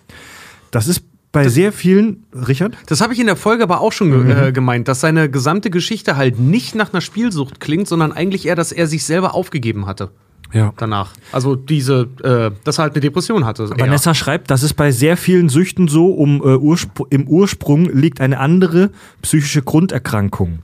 [0.70, 2.76] Das ist bei sehr vielen, Richard?
[2.86, 5.70] Das habe ich in der Folge aber auch schon ge äh, gemeint, dass seine gesamte
[5.70, 9.86] Geschichte halt nicht nach einer Spielsucht klingt, sondern eigentlich eher, dass er sich selber aufgegeben
[9.86, 10.10] hatte
[10.52, 10.72] Ja.
[10.76, 11.12] danach.
[11.32, 13.64] Also diese, äh, dass er halt eine Depression hatte.
[13.64, 13.78] eher.
[13.78, 18.20] Vanessa schreibt, das ist bei sehr vielen Süchten so, um, äh, Urspr im Ursprung liegt
[18.20, 18.90] eine andere
[19.22, 20.60] psychische Grunderkrankung.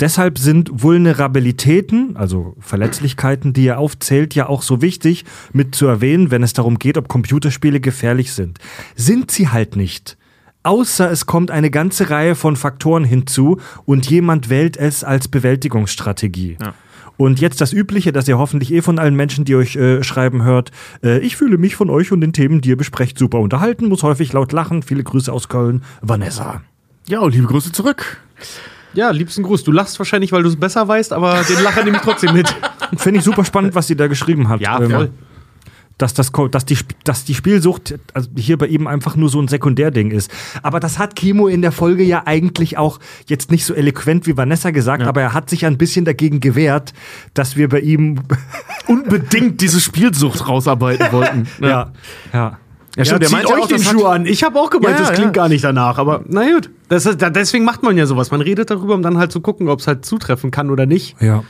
[0.00, 6.30] Deshalb sind Vulnerabilitäten, also Verletzlichkeiten, die er aufzählt, ja auch so wichtig mit zu erwähnen,
[6.30, 8.58] wenn es darum geht, ob Computerspiele gefährlich sind.
[8.96, 10.16] Sind sie halt nicht.
[10.64, 16.56] Außer es kommt eine ganze Reihe von Faktoren hinzu und jemand wählt es als Bewältigungsstrategie.
[17.16, 20.42] Und jetzt das Übliche, das ihr hoffentlich eh von allen Menschen, die euch äh, schreiben,
[20.42, 20.70] hört.
[21.02, 24.02] Äh, ich fühle mich von euch und den Themen, die ihr besprecht, super unterhalten, muss
[24.02, 24.82] häufig laut lachen.
[24.82, 25.82] Viele Grüße aus Köln.
[26.02, 26.62] Vanessa.
[27.06, 28.18] Ja, und liebe Grüße zurück.
[28.94, 29.64] Ja, liebsten Gruß.
[29.64, 32.54] Du lachst wahrscheinlich, weil du es besser weißt, aber den Lacher nehme ich trotzdem mit.
[32.96, 34.60] finde ich super spannend, was sie da geschrieben hat.
[34.60, 35.10] Ja, Ähm, voll.
[35.98, 39.48] Dass, das, dass, die, dass die Spielsucht also hier bei ihm einfach nur so ein
[39.48, 40.30] Sekundärding ist.
[40.62, 44.36] Aber das hat Kimo in der Folge ja eigentlich auch jetzt nicht so eloquent wie
[44.36, 46.92] Vanessa gesagt, aber er hat sich ein bisschen dagegen gewehrt,
[47.34, 48.20] dass wir bei ihm.
[48.86, 51.46] Unbedingt diese Spielsucht rausarbeiten wollten.
[51.60, 51.92] ja,
[52.32, 52.58] ja.
[52.96, 53.22] ja stimmt.
[53.22, 54.26] der zieht meinte euch auch, den Schuh an.
[54.26, 55.14] Ich habe auch gemeint, Ja, das ja.
[55.14, 55.98] klingt gar nicht danach.
[55.98, 58.30] Aber na gut, das ist, deswegen macht man ja sowas.
[58.30, 61.16] Man redet darüber, um dann halt zu gucken, ob es halt zutreffen kann oder nicht.
[61.20, 61.44] Ja.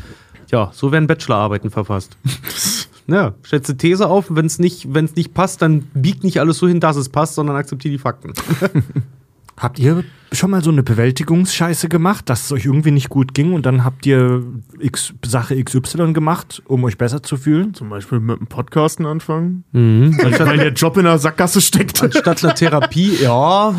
[0.50, 2.16] Ja, so werden Bachelorarbeiten verfasst.
[3.06, 6.68] ja, stellst These auf, wenn es nicht, wenn's nicht passt, dann biegt nicht alles so
[6.68, 8.32] hin, dass es passt, sondern akzeptiert die Fakten.
[9.56, 13.52] Habt ihr schon mal so eine Bewältigungsscheiße gemacht, dass es euch irgendwie nicht gut ging
[13.52, 14.42] und dann habt ihr
[14.80, 17.72] X, Sache XY gemacht, um euch besser zu fühlen?
[17.72, 19.62] Zum Beispiel mit dem Podcasten anfangen.
[19.70, 20.18] Mhm.
[20.20, 21.98] Weil der Job in der Sackgasse steckt.
[21.98, 23.72] Statt einer Therapie, ja.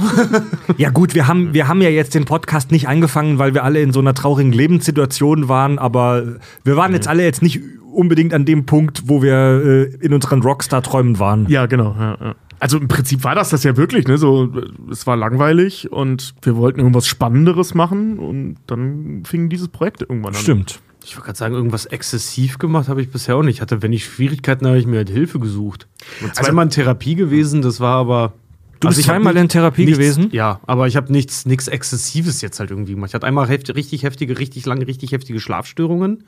[0.78, 3.82] Ja gut, wir haben, wir haben ja jetzt den Podcast nicht angefangen, weil wir alle
[3.82, 7.60] in so einer traurigen Lebenssituation waren, aber wir waren jetzt alle jetzt nicht
[7.96, 11.48] unbedingt an dem Punkt, wo wir äh, in unseren Rockstar-Träumen waren.
[11.50, 11.96] Ja, genau.
[11.98, 12.36] Ja, ja.
[12.60, 14.18] Also im Prinzip war das das ja wirklich, ne?
[14.18, 14.52] So,
[14.90, 20.34] es war langweilig und wir wollten irgendwas Spannenderes machen und dann fing dieses Projekt irgendwann
[20.34, 20.42] an.
[20.42, 20.80] Stimmt.
[21.04, 23.58] Ich wollte gerade sagen, irgendwas exzessiv gemacht habe ich bisher auch nicht.
[23.58, 25.88] Ich hatte, wenn ich Schwierigkeiten habe, ich mir halt Hilfe gesucht.
[26.16, 28.34] Ich bin zweimal in Therapie gewesen, das war aber.
[28.80, 30.30] Du bist ich hab zweimal in Therapie nichts, gewesen?
[30.32, 33.12] Ja, aber ich habe nichts, nichts Exzessives jetzt halt irgendwie gemacht.
[33.12, 36.24] Ich hatte einmal heft, richtig heftige, richtig lange, richtig heftige Schlafstörungen.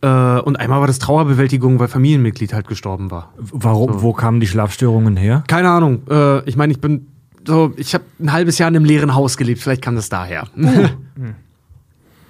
[0.00, 3.32] Äh, und einmal war das Trauerbewältigung, weil Familienmitglied halt gestorben war.
[3.36, 5.44] Warum, Wo kamen die Schlafstörungen her?
[5.46, 6.02] Keine Ahnung.
[6.10, 7.06] Äh, ich meine, ich bin
[7.46, 9.60] so, ich habe ein halbes Jahr in einem leeren Haus gelebt.
[9.60, 10.48] Vielleicht kam das daher.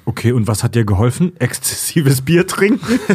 [0.07, 1.33] Okay, und was hat dir geholfen?
[1.39, 3.01] Exzessives Bier trinken?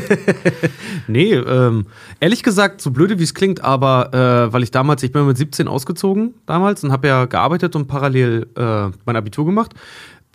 [1.07, 1.87] Nee, ähm,
[2.19, 5.37] ehrlich gesagt, so blöde wie es klingt, aber äh, weil ich damals, ich bin mit
[5.37, 9.73] 17 ausgezogen damals und habe ja gearbeitet und parallel äh, mein Abitur gemacht.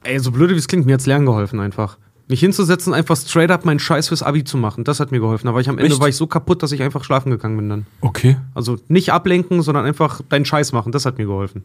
[0.02, 1.96] Ey, so blöde wie es klingt, mir hat's lernen geholfen einfach.
[2.26, 5.46] Mich hinzusetzen, einfach straight up meinen Scheiß fürs Abi zu machen, das hat mir geholfen.
[5.48, 6.00] Aber ich am Ende Echt?
[6.00, 7.86] war ich so kaputt, dass ich einfach schlafen gegangen bin dann.
[8.00, 11.64] Okay, Also nicht ablenken, sondern einfach deinen Scheiß machen, das hat mir geholfen.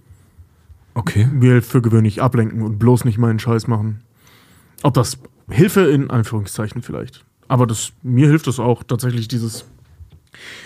[0.95, 1.27] okay.
[1.31, 4.01] Mir für gewöhnlich ablenken und bloß nicht meinen Scheiß machen.
[4.83, 5.17] Ob das
[5.49, 7.23] Hilfe in Anführungszeichen vielleicht.
[7.47, 9.65] Aber das, mir hilft es auch tatsächlich dieses,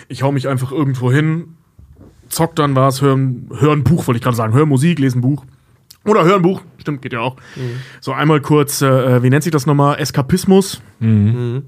[0.08, 1.54] ich hau mich einfach irgendwo hin,
[2.28, 5.18] zock dann was, hör, ein- hör ein Buch, wollte ich gerade sagen, hör Musik, lese
[5.18, 5.44] ein Buch.
[6.06, 7.36] Oder hör ein Buch, stimmt, geht ja auch.
[8.00, 9.98] So einmal kurz, äh, wie nennt sich das nochmal?
[9.98, 10.82] Eskapismus.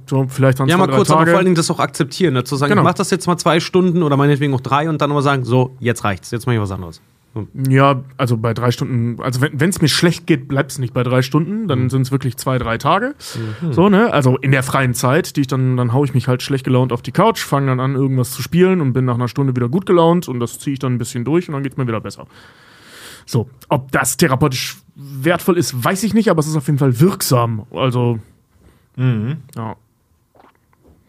[0.07, 1.21] So, vielleicht dann Ja, zwei, mal drei kurz, Tage.
[1.21, 2.45] aber vor allen Dingen das auch akzeptieren, ne?
[2.45, 2.83] zu sagen, Genau.
[2.83, 5.45] ich mach das jetzt mal zwei Stunden oder meinetwegen auch drei und dann aber sagen,
[5.45, 7.01] so, jetzt reicht's, jetzt mach ich was anderes.
[7.69, 11.03] Ja, also bei drei Stunden, also wenn es mir schlecht geht, bleibt es nicht bei
[11.03, 13.15] drei Stunden, dann sind es wirklich zwei, drei Tage.
[13.73, 14.11] So, ne?
[14.11, 16.93] Also in der freien Zeit, die ich dann, dann hau ich mich halt schlecht gelaunt
[16.95, 19.69] auf die Couch, fange dann an, irgendwas zu spielen und bin nach einer Stunde wieder
[19.69, 22.01] gut gelaunt und das ziehe ich dann ein bisschen durch und dann geht's mir wieder
[22.01, 22.27] besser.
[23.27, 27.01] So, ob das therapeutisch wertvoll ist, weiß ich nicht, aber es ist auf jeden Fall
[27.01, 27.67] wirksam.
[27.71, 28.19] Also,
[28.97, 29.77] ja.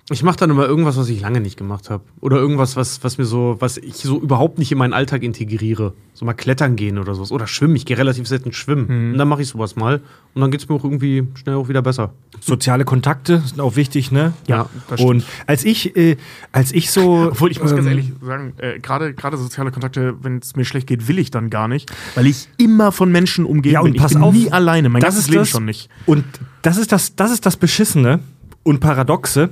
[0.10, 2.02] Ich mache dann immer irgendwas, was ich lange nicht gemacht habe.
[2.22, 5.93] Oder irgendwas, was, was mir so, was ich so überhaupt nicht in meinen Alltag integriere.
[6.13, 7.34] So mal klettern gehen oder sowas.
[7.34, 7.76] Oder schwimmen.
[7.76, 9.12] Ich gehe relativ selten schwimmen.
[9.12, 10.00] Und dann mache ich sowas mal.
[10.34, 12.13] Und dann geht es mir auch irgendwie schnell auch wieder besser.
[12.39, 14.32] Soziale Kontakte sind auch wichtig, ne?
[14.48, 15.10] Ja, das stimmt.
[15.12, 16.15] Und als ich, äh,
[16.54, 17.28] als ich so.
[17.32, 20.63] Obwohl, ich muss ganz ähm, ehrlich sagen, äh, gerade gerade soziale Kontakte, wenn es mir
[20.63, 23.91] schlecht geht, will ich dann gar nicht, weil ich immer von Menschen umgeben Ja, und
[23.91, 24.02] bin.
[24.02, 25.89] pass ich bin auf, nie alleine, mein das ganzes ist Leben das, schon nicht.
[26.06, 26.24] Und
[26.62, 28.22] das ist das, das ist das Beschissene
[28.63, 29.50] und Paradoxe.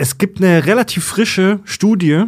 [0.00, 2.22] Es gibt eine relativ frische Studie,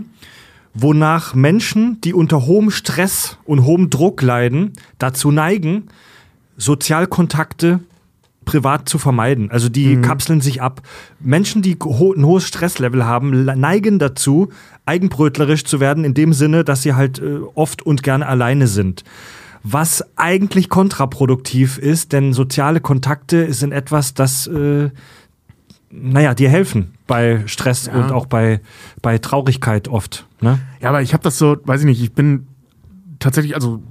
[0.74, 5.84] wonach Menschen, die unter hohem Stress und hohem Druck leiden, dazu neigen,
[6.58, 7.80] Sozialkontakte
[8.44, 9.50] privat zu vermeiden.
[9.50, 10.82] Also die kapseln sich ab.
[11.18, 14.50] Menschen, die ho ein hohes Stresslevel haben, neigen dazu,
[14.84, 19.02] eigenbrötlerisch zu werden, in dem Sinne, dass sie halt äh, oft und gerne alleine sind.
[19.62, 24.90] Was eigentlich kontraproduktiv ist, denn soziale Kontakte sind etwas, das, äh,
[25.92, 27.92] naja, dir helfen bei Stress Ja.
[27.92, 28.60] und auch bei,
[29.02, 30.26] bei Traurigkeit oft.
[30.40, 30.58] Ne?
[30.80, 32.46] Ja, aber ich habe das so, weiß ich nicht, ich bin
[33.18, 33.82] tatsächlich, also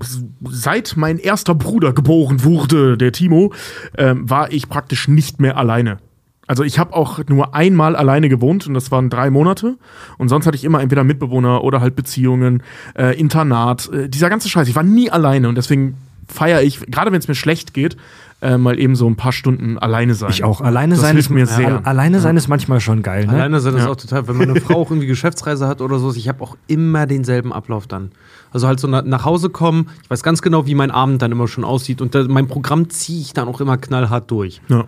[0.49, 3.53] seit mein erster Bruder geboren wurde, der Timo,
[3.97, 5.99] ähm, war ich praktisch nicht mehr alleine.
[6.47, 9.77] Also ich habe auch nur einmal alleine gewohnt und das waren drei Monate.
[10.17, 12.61] Und sonst hatte ich immer entweder Mitbewohner oder halt Beziehungen,
[12.97, 14.67] äh, Internat, äh, dieser ganze Scheiß.
[14.67, 15.95] Ich war nie alleine und deswegen
[16.27, 17.95] feiere ich, gerade wenn es mir schlecht geht,
[18.41, 20.31] äh, mal eben so ein paar Stunden alleine sein.
[20.31, 20.61] Ich auch.
[20.61, 21.67] Alleine Das sein hilft ist mir sehr.
[21.67, 23.25] Al- Alleine sein ist manchmal schon geil.
[23.27, 23.33] Ne?
[23.33, 23.89] Alleine das Ja.
[23.89, 27.05] auch total, wenn meine Frau auch irgendwie Geschäftsreise hat oder so, ich habe auch immer
[27.05, 28.11] denselben Ablauf dann.
[28.51, 31.31] Also halt so na, nach Hause kommen, ich weiß ganz genau, wie mein Abend dann
[31.31, 34.61] immer schon aussieht und mein Programm ziehe ich dann auch immer knallhart durch.
[34.67, 34.85] Ja.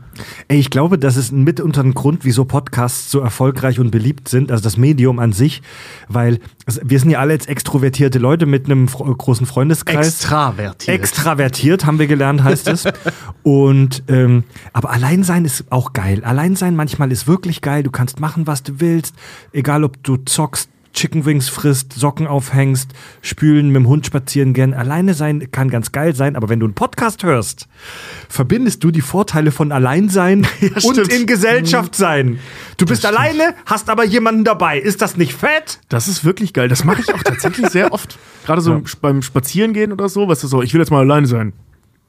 [0.50, 4.52] Ey, ich glaube, das ist mitunter ein Grund, wieso Podcasts so erfolgreich und beliebt sind,
[4.52, 5.62] also das Medium an sich,
[6.10, 6.40] weil
[6.84, 10.08] wir sind ja alle jetzt extrovertierte Leute mit einem großen Freundeskreis.
[10.08, 11.00] Extravertiert.
[11.00, 12.86] Extravertiert, haben wir gelernt, heißt es.
[13.44, 16.24] Und ähm, aber allein sein ist auch geil.
[16.24, 17.84] Allein sein manchmal ist wirklich geil.
[17.84, 19.16] Du kannst machen, was du willst,
[19.52, 24.74] egal ob du zockst, Chicken Wings frisst, Socken aufhängst, spülen, mit dem Hund spazieren gehen.
[24.74, 27.68] Alleine sein kann ganz geil sein, aber wenn du einen Podcast hörst,
[28.30, 31.12] verbindest du die Vorteile von Alleinsein und stimmt.
[31.12, 32.40] in Gesellschaft sein.
[32.78, 34.80] Du bist alleine, hast aber jemanden dabei.
[34.80, 35.80] Ist das nicht fett?
[35.90, 36.70] Das ist wirklich geil.
[36.70, 38.18] Das mache ich auch tatsächlich sehr oft.
[38.46, 41.54] Gerade so beim Spazierengehen oder so, weißt du, so, ich will jetzt mal alleine sein.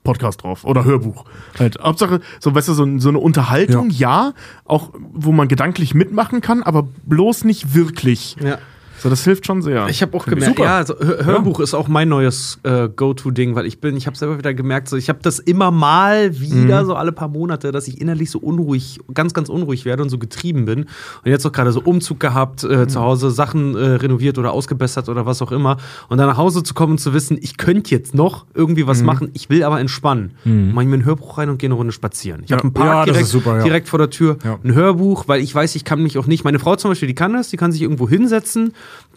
[0.05, 1.25] Podcast drauf oder Hörbuch.
[1.59, 1.79] Halt.
[1.83, 4.35] Hauptsache, so, weißt du, so, so eine Unterhaltung, ja.
[4.67, 8.37] auch wo man gedanklich mitmachen kann, aber bloß nicht wirklich.
[8.45, 8.59] Ja.
[9.05, 9.87] So, das hilft schon sehr.
[9.89, 12.89] Ich habe auch Finde ich gemerkt, ja, also Hör Hörbuch ist auch mein neues äh,
[12.89, 16.41] Go-To-Ding, weil ich bin, ich habe selber wieder gemerkt, so, ich habe das immer mal
[16.41, 16.87] wieder, Mhm.
[16.87, 20.17] so alle paar Monate, dass ich innerlich so unruhig, ganz, ganz unruhig werde und so
[20.17, 20.85] getrieben bin.
[20.85, 22.89] Und jetzt auch gerade so Umzug gehabt, äh, Mhm.
[22.89, 25.77] zu Hause Sachen äh, renoviert oder ausgebessert oder was auch immer.
[26.09, 28.89] Und dann nach Hause zu kommen und zu wissen, ich könnte jetzt noch irgendwie Mhm.
[28.89, 30.33] was machen, ich will aber entspannen.
[30.45, 32.41] Mach ich mir ein Hörbuch rein und gehe eine Runde spazieren.
[32.45, 32.57] Ich Ja.
[32.57, 33.65] habe einen Park Ja, direkt, super, ja.
[33.65, 34.59] direkt vor der Tür, Ja.
[34.65, 36.43] ein Hörbuch, weil ich weiß, ich kann mich auch nicht.
[36.43, 38.73] Meine Frau zum Beispiel, die kann das, die kann sich irgendwo hinsetzen,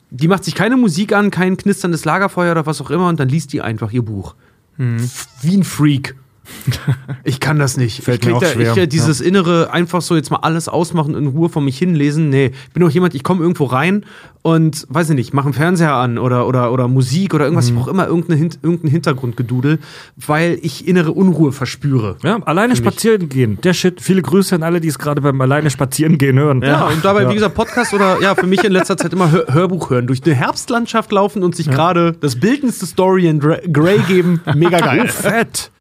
[0.09, 3.29] die macht sich keine Musik an, kein knisterndes Lagerfeuer oder was auch immer und dann
[3.29, 4.35] liest die einfach ihr Buch.
[4.79, 6.15] F- Wie ein Freak.
[7.23, 8.03] Ich kann das nicht.
[8.03, 11.15] Fällt ich mir auch da, schwer, Ich, dieses innere einfach so jetzt mal alles ausmachen
[11.15, 12.29] und in Ruhe vor mich hinlesen.
[12.29, 14.05] Nee, ich bin auch jemand, ich komme irgendwo rein
[14.43, 17.67] und weiß ich nicht, mache einen Fernseher an oder, oder, oder Musik oder irgendwas.
[17.67, 19.79] Ich brauche immer irgendeine, irgendein Hintergrundgedudel,
[20.15, 22.15] weil ich innere Unruhe verspüre.
[22.23, 23.59] Ja, alleine spazieren gehen.
[23.63, 23.99] Der Shit.
[24.01, 26.61] Viele Grüße an alle, die es gerade beim alleine spazieren gehen hören.
[26.61, 27.29] Ja, und dabei, Ja.
[27.29, 30.07] wie gesagt, Podcast oder ja, für mich in letzter Zeit immer Hör Hörbuch hören.
[30.07, 34.41] Durch eine Herbstlandschaft laufen und sich gerade das bildendste Story in Grey geben.
[34.55, 35.03] Mega geil.
[35.05, 35.71] Oh, fett.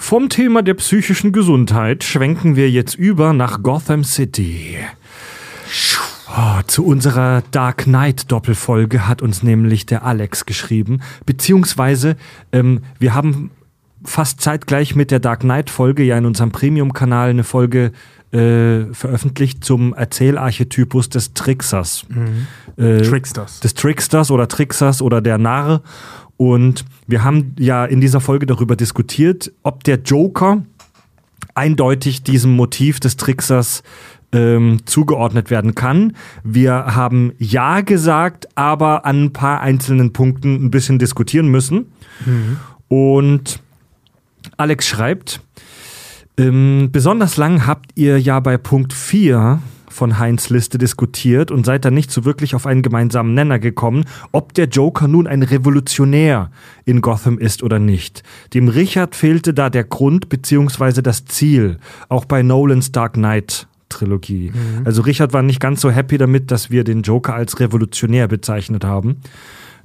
[0.00, 4.78] Vom Thema der psychischen Gesundheit schwenken wir jetzt über nach Gotham City.
[6.26, 12.16] Oh, zu unserer Dark Knight Doppelfolge hat uns nämlich der Alex geschrieben, beziehungsweise
[12.50, 13.50] ähm, wir haben
[14.02, 17.92] fast zeitgleich mit der Dark Knight Folge ja in unserem Premium-Kanal eine Folge
[18.32, 22.06] äh, veröffentlicht zum Erzählarchetypus des Tricksers.
[22.76, 23.60] Äh, Tricksters.
[23.60, 25.82] des Tricksters oder Tricksers oder der Narre.
[26.40, 30.62] Und wir haben ja in dieser Folge darüber diskutiert, ob der Joker
[31.54, 33.82] eindeutig diesem Motiv des Tricksers
[34.32, 36.16] ähm, zugeordnet werden kann.
[36.42, 41.92] Wir haben Ja gesagt, aber an ein paar einzelnen Punkten ein bisschen diskutieren müssen.
[42.88, 43.60] Und
[44.56, 45.42] Alex schreibt,
[46.38, 49.60] ähm, besonders lang habt ihr ja bei Punkt 4
[49.92, 54.04] von Heinz Liste diskutiert und seid dann nicht so wirklich auf einen gemeinsamen Nenner gekommen,
[54.32, 56.50] ob der Joker nun ein Revolutionär
[56.84, 58.22] in Gotham ist oder nicht.
[58.54, 63.66] Dem Richard fehlte da der Grund beziehungsweise das Ziel, auch bei Nolans Dark Knight.
[63.88, 64.52] Trilogie.
[64.84, 68.84] Also Richard war nicht ganz so happy damit, dass wir den Joker als revolutionär bezeichnet
[68.84, 69.16] haben.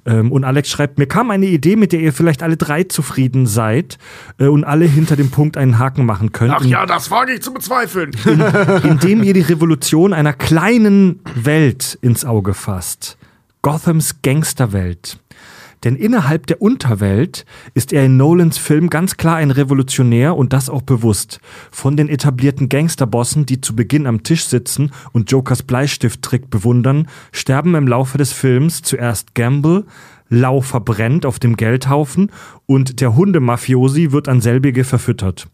[0.05, 3.47] Ähm, und Alex schreibt, mir kam eine Idee, mit der ihr vielleicht alle drei zufrieden
[3.47, 3.97] seid
[4.37, 6.53] äh, und alle hinter dem Punkt einen Haken machen könnt.
[6.53, 8.11] Ach ja, das wage ich zu bezweifeln.
[8.83, 13.17] indem ihr die Revolution einer kleinen Welt ins Auge fasst.
[13.61, 15.17] Gothams Gangsterwelt.
[15.85, 17.45] Denn innerhalb der Unterwelt
[17.75, 21.39] ist er in Nolans Film ganz klar ein Revolutionär und das auch bewusst.
[21.71, 27.75] Von den etablierten Gangsterbossen, die zu Beginn am Tisch sitzen und Jokers Bleistifttrick bewundern, sterben
[27.75, 29.85] im Laufe des Films zuerst Gamble,
[30.35, 32.31] Lau verbrennt auf dem Geldhaufen
[32.65, 35.47] und der Hundemafiosi wird an selbige verfüttert.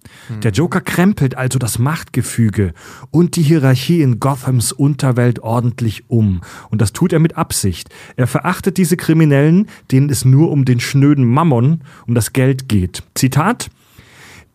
[0.44, 2.74] Der Joker krempelt also das Machtgefüge
[3.12, 6.42] und die Hierarchie in Gothams Unterwelt ordentlich um.
[6.70, 7.90] Und das tut er mit Absicht.
[8.16, 13.04] Er verachtet diese Kriminellen, denen es nur um den schnöden Mammon, um das Geld geht.
[13.14, 13.70] Zitat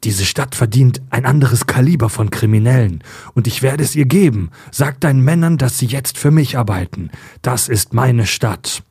[0.05, 3.03] diese Stadt verdient ein anderes Kaliber von Kriminellen.
[3.35, 4.51] Und ich werde es ihr geben.
[4.71, 7.11] Sag deinen Männern, dass sie jetzt für mich arbeiten.
[7.43, 8.85] Das ist meine Stadt.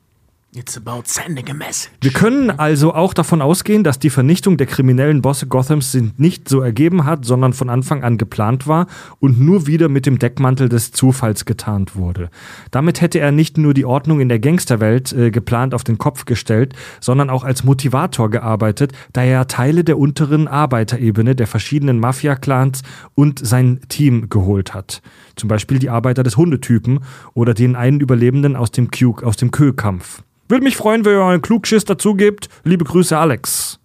[0.58, 1.90] It's about sending a message.
[2.00, 6.48] Wir können also auch davon ausgehen, dass die Vernichtung der kriminellen Bosse Gothams sind nicht
[6.48, 8.86] so ergeben hat, sondern von Anfang an geplant war
[9.20, 12.30] und nur wieder mit dem Deckmantel des Zufalls getarnt wurde.
[12.70, 16.24] Damit hätte er nicht nur die Ordnung in der Gangsterwelt äh, geplant auf den Kopf
[16.24, 22.80] gestellt, sondern auch als Motivator gearbeitet, da er Teile der unteren Arbeiterebene der verschiedenen Mafia-Clans
[23.14, 25.02] und sein Team geholt hat.
[25.36, 27.00] Zum Beispiel die Arbeiter des Hundetypen
[27.34, 30.22] oder den einen Überlebenden aus dem, Q aus dem Kö-Kampf.
[30.48, 32.48] Würde mich freuen, wenn ihr euren Klugschiss dazu gebt.
[32.64, 33.78] Liebe Grüße, Alex.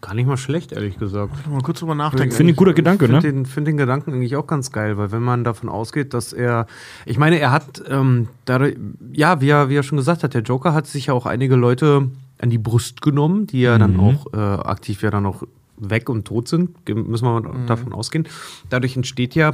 [0.00, 1.32] Gar nicht mal schlecht, ehrlich gesagt.
[1.48, 2.34] Mal kurz drüber nachdenken.
[2.34, 3.32] Finde ich ein guter Gedanke, Ich finde ne?
[3.32, 6.66] den, find den Gedanken eigentlich auch ganz geil, weil wenn man davon ausgeht, dass er,
[7.06, 8.76] ich meine, er hat, ähm, dadurch,
[9.12, 11.56] ja, wie er, wie er schon gesagt hat, der Joker hat sich ja auch einige
[11.56, 13.80] Leute an die Brust genommen, die ja Mhm.
[13.80, 15.42] dann auch äh, aktiv ja dann auch
[15.78, 18.28] weg und tot sind, müssen wir mal davon ausgehen.
[18.68, 19.52] Dadurch entsteht ja,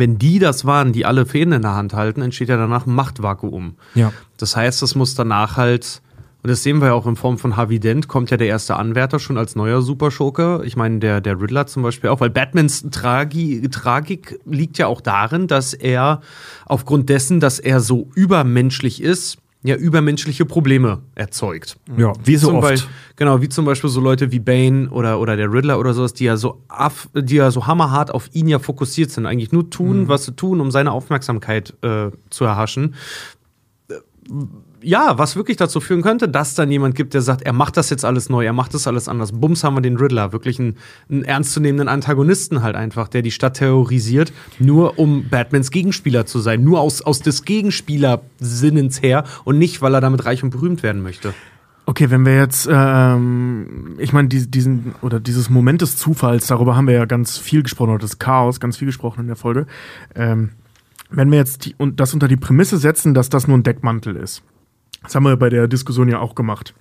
[0.00, 2.94] wenn die das waren, die alle Fäden in der Hand halten, entsteht ja danach ein
[2.94, 3.76] Machtvakuum.
[3.94, 4.12] Ja.
[4.36, 6.02] Das heißt, es muss danach halt
[6.44, 8.76] Und das sehen wir ja auch in Form von Harvey Dent, kommt ja der erste
[8.76, 10.60] Anwärter schon als neuer Superschurke.
[10.66, 15.00] Ich meine, der, der Riddler zum Beispiel auch, weil Batmans Tragi Tragik liegt ja auch
[15.00, 16.20] darin, dass er
[16.66, 21.78] aufgrund dessen, dass er so übermenschlich ist, ja übermenschliche Probleme erzeugt.
[21.96, 22.68] Ja, wie so Zum oft.
[22.68, 26.12] Beispiel, genau, wie zum Beispiel so Leute wie Bane oder, oder der Riddler oder sowas,
[26.12, 29.70] die ja so aff, die ja so hammerhart auf ihn ja fokussiert sind, eigentlich nur
[29.70, 32.94] tun, was sie tun, um seine Aufmerksamkeit äh, zu erhaschen.
[34.86, 37.88] Ja, was wirklich dazu führen könnte, dass dann jemand gibt, der sagt, er macht das
[37.88, 39.32] jetzt alles neu, er macht das alles anders.
[39.32, 40.76] Bums haben wir den Riddler, wirklich einen,
[41.10, 46.62] einen ernstzunehmenden Antagonisten halt einfach, der die Stadt terrorisiert, nur um Batmans Gegenspieler zu sein,
[46.64, 51.02] nur aus, aus des Gegenspielersinnens her und nicht, weil er damit reich und berühmt werden
[51.02, 51.32] möchte.
[51.86, 56.76] Okay, wenn wir jetzt, ähm, ich meine, die, diesen oder dieses Moment des Zufalls, darüber
[56.76, 59.66] haben wir ja ganz viel gesprochen, oder des Chaos, ganz viel gesprochen in der Folge.
[60.14, 60.50] Ähm,
[61.10, 64.16] wenn wir jetzt die, und das unter die Prämisse setzen, dass das nur ein Deckmantel
[64.16, 64.42] ist,
[65.04, 66.74] das haben wir bei der Diskussion ja auch gemacht,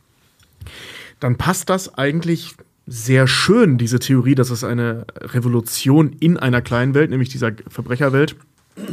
[1.19, 2.55] dann passt das eigentlich
[2.85, 8.35] sehr schön, diese Theorie, dass es eine Revolution in einer kleinen Welt, nämlich dieser Verbrecherwelt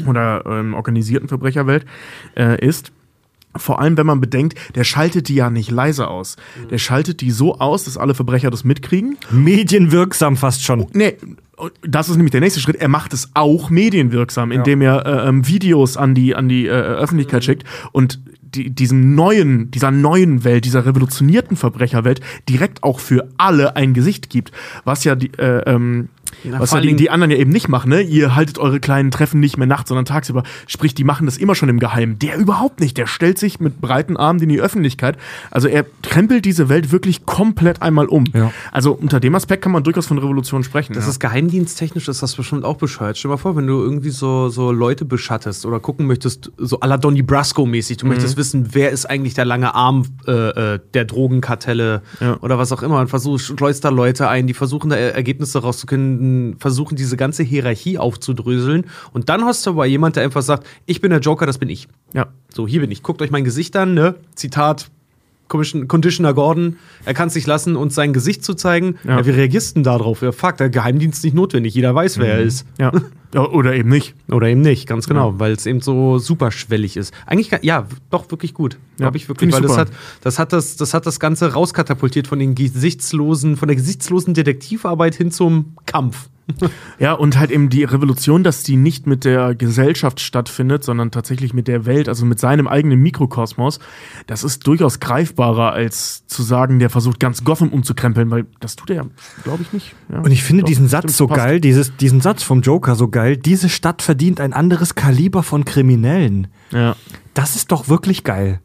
[0.07, 1.87] oder ähm, organisierten Verbrecherwelt
[2.37, 2.93] äh, ist.
[3.57, 6.37] Vor allem, wenn man bedenkt, der schaltet die ja nicht leise aus.
[6.71, 9.19] Der schaltet die so aus, dass alle Verbrecher das mitkriegen.
[9.33, 10.87] Medienwirksam fast schon.
[10.93, 11.17] Nee,
[11.83, 12.77] das ist nämlich der nächste Schritt.
[12.77, 16.71] Er macht es auch medienwirksam, indem er äh, ähm, Videos an die, an die äh,
[16.71, 18.21] Öffentlichkeit schickt und
[18.55, 24.31] die, diesem neuen, dieser neuen Welt, dieser revolutionierten Verbrecherwelt direkt auch für alle ein Gesicht
[24.31, 24.53] gibt.
[24.85, 26.09] Was ja die, äh, ähm,
[26.45, 28.01] Na, was allen die, anderen ja eben nicht machen, ne?
[28.03, 30.43] Ihr haltet eure kleinen Treffen nicht mehr nachts, sondern tagsüber.
[30.67, 32.19] Sprich, die machen das immer schon im Geheimen.
[32.19, 32.97] Der überhaupt nicht.
[32.97, 35.17] Der stellt sich mit breiten Armen in die Öffentlichkeit.
[35.51, 38.25] Also er krempelt diese Welt wirklich komplett einmal um.
[38.35, 38.53] Ja.
[38.73, 40.95] Also unter dem Aspekt kann man durchaus von Revolution sprechen.
[40.95, 41.11] Das ja.
[41.11, 43.19] ist geheimdiensttechnisch, ist das bestimmt auch bescheuert.
[43.19, 46.81] Stell dir mal vor, wenn du irgendwie so, so Leute beschattest oder gucken möchtest, so
[46.81, 50.33] à la Donnie Brasco-mäßig, du möchtest wissen, wer ist eigentlich der lange Arm äh,
[50.75, 52.37] äh, der Drogenkartelle Ja.
[52.41, 55.61] oder was auch immer und versuchst, schleust da Leute ein, die versuchen da Er- Ergebnisse
[55.61, 56.20] rauszufinden,
[56.59, 61.01] versuchen diese ganze Hierarchie aufzudröseln und dann hast du aber jemand, der einfach sagt, ich
[61.01, 61.89] bin der Joker, das bin ich.
[62.15, 62.27] ja.
[62.53, 63.05] So, hier bin ich.
[63.05, 64.17] Guckt euch mein Gesicht an, ne?
[64.35, 64.91] Zitat
[65.51, 66.77] Conditioner Gordon.
[67.05, 68.97] Er kann es sich lassen, uns sein Gesicht zu zeigen.
[69.05, 69.19] Ja.
[69.19, 69.27] Ja.
[69.27, 70.23] wie reagierst du denn da drauf?
[70.23, 71.75] Ja, fuck, der Geheimdienst ist nicht notwendig.
[71.75, 72.67] Jeder weiß, wer er ist.
[72.79, 72.93] Ja.
[73.35, 74.15] Oder eben nicht.
[74.31, 77.15] Oder eben nicht, ganz genau, weil es eben so super schwellig ist.
[77.27, 78.75] Eigentlich, ja, doch wirklich gut.
[78.75, 79.91] Ja, Glaube ich wirklich, find ich weil das hat,
[80.23, 85.15] das hat das, das hat das Ganze rauskatapultiert von den gesichtslosen, von der gesichtslosen Detektivarbeit
[85.15, 86.29] hin zum Kampf.
[86.99, 91.55] Ja, und halt eben die Revolution, dass die nicht mit der Gesellschaft stattfindet, sondern tatsächlich
[91.55, 93.79] mit der Welt, also mit seinem eigenen Mikrokosmos,
[94.27, 98.91] das ist durchaus greifbarer, als zu sagen, der versucht ganz Gotham umzukrempeln, weil das tut
[98.91, 99.07] er,
[99.45, 99.95] glaube ich, nicht.
[100.11, 101.41] Ja, Und ich finde doch, diesen Satz so passt.
[101.41, 103.37] geil, dieses, diesen Satz vom Joker so geil.
[103.37, 106.49] Diese Stadt verdient ein anderes Kaliber von Kriminellen.
[106.71, 106.97] Ja.
[107.35, 108.61] Das ist doch wirklich geil.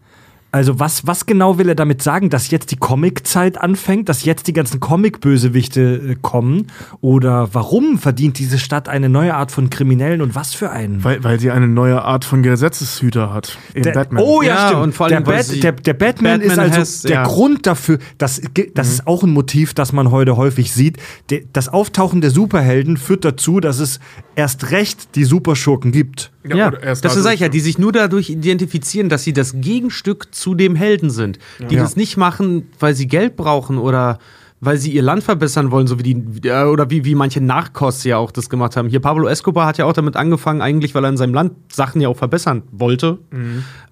[0.56, 2.30] Also was, was genau will er damit sagen?
[2.30, 6.68] Dass jetzt die Comic-Zeit anfängt, dass jetzt die ganzen Comic-Bösewichte äh, kommen?
[7.02, 11.04] Oder warum verdient diese Stadt eine neue Art von Kriminellen und was für einen?
[11.04, 13.58] Weil, weil sie eine neue Art von Gesetzeshüter hat.
[13.74, 14.24] In Der, Batman.
[14.24, 14.84] Oh ja, Ja, stimmt.
[14.84, 17.24] und vor der, allem, weil Bat, der, der Batman, Batman ist also has- der ja.
[17.24, 18.00] Grund dafür.
[18.18, 21.00] Das, ge- das ist auch ein Motiv, das man heute häufig sieht.
[21.32, 24.00] Der, das Auftauchen der Superhelden führt dazu, dass es
[24.38, 26.32] erst recht die Superschurken gibt.
[26.48, 30.45] Ja, erst das ich ja, die sich nur dadurch identifizieren, dass sie das Gegenstück zu
[30.54, 31.40] dem Helden sind.
[31.70, 31.82] Die Ja.
[31.82, 34.20] das nicht machen, weil sie Geld brauchen oder
[34.62, 38.18] weil sie ihr Land verbessern wollen, so wie die, oder wie, wie manche Narcos ja
[38.18, 38.88] auch das gemacht haben.
[38.90, 42.02] Hier Pablo Escobar hat ja auch damit angefangen, eigentlich, weil er in seinem Land Sachen
[42.02, 43.20] ja auch verbessern wollte.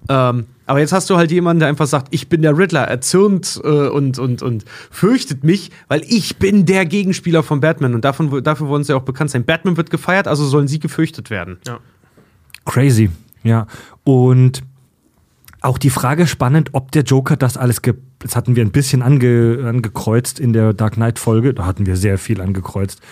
[0.08, 3.60] Ähm, aber jetzt hast du halt jemanden, der einfach sagt, ich bin der Riddler, erzürnt
[3.62, 7.94] äh, und, und, und fürchtet mich, weil ich bin der Gegenspieler von Batman.
[7.94, 9.44] Und davon, dafür wollen sie auch bekannt sein.
[9.44, 11.58] Batman wird gefeiert, also sollen sie gefürchtet werden.
[11.66, 11.78] Ja.
[12.64, 13.10] Crazy,
[13.42, 13.66] ja.
[14.02, 14.62] Und
[15.64, 19.02] auch die Frage spannend, ob der Joker das alles ge das hatten wir ein bisschen
[19.02, 23.02] ange angekreuzt in der Dark Knight Folge, da hatten wir sehr viel angekreuzt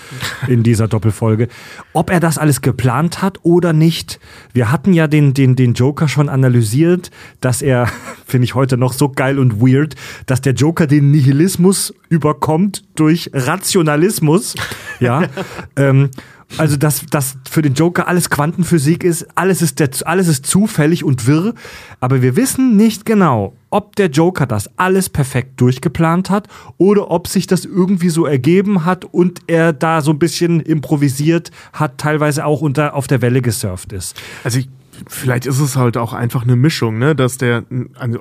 [0.49, 1.49] in dieser Doppelfolge,
[1.93, 4.21] ob er das alles geplant hat oder nicht.
[4.55, 7.11] Wir hatten ja den den den Joker schon analysiert,
[7.41, 7.89] dass er
[8.27, 13.31] finde ich heute noch so geil und weird, dass der Joker den Nihilismus überkommt durch
[13.35, 14.55] Rationalismus,
[14.99, 15.25] ja.
[15.77, 16.11] ähm,
[16.59, 21.05] also, dass, dass für den Joker alles Quantenphysik ist, alles ist, der, alles ist zufällig
[21.05, 21.55] und wirr.
[22.01, 27.27] Aber wir wissen nicht genau, ob der Joker das alles perfekt durchgeplant hat oder ob
[27.27, 32.45] sich das irgendwie so ergeben hat und er da so ein bisschen improvisiert hat, teilweise
[32.45, 34.21] auch unter, auf der Welle gesurft ist.
[34.45, 34.69] Also ich,
[35.09, 38.21] vielleicht ist es halt auch einfach eine Mischung, ne, dass der also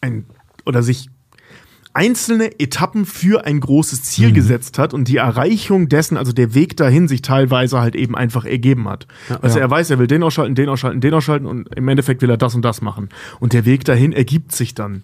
[0.00, 0.24] ein
[0.66, 1.08] oder sich
[1.92, 6.76] einzelne Etappen für ein großes Ziel gesetzt hat und die Erreichung dessen, also der Weg
[6.76, 9.06] dahin, sich teilweise halt eben einfach ergeben hat.
[9.42, 12.30] also er weiß, er will den ausschalten, den ausschalten, den ausschalten und im Endeffekt will
[12.30, 13.08] er das und das machen.
[13.40, 15.02] Und der Weg dahin ergibt sich dann.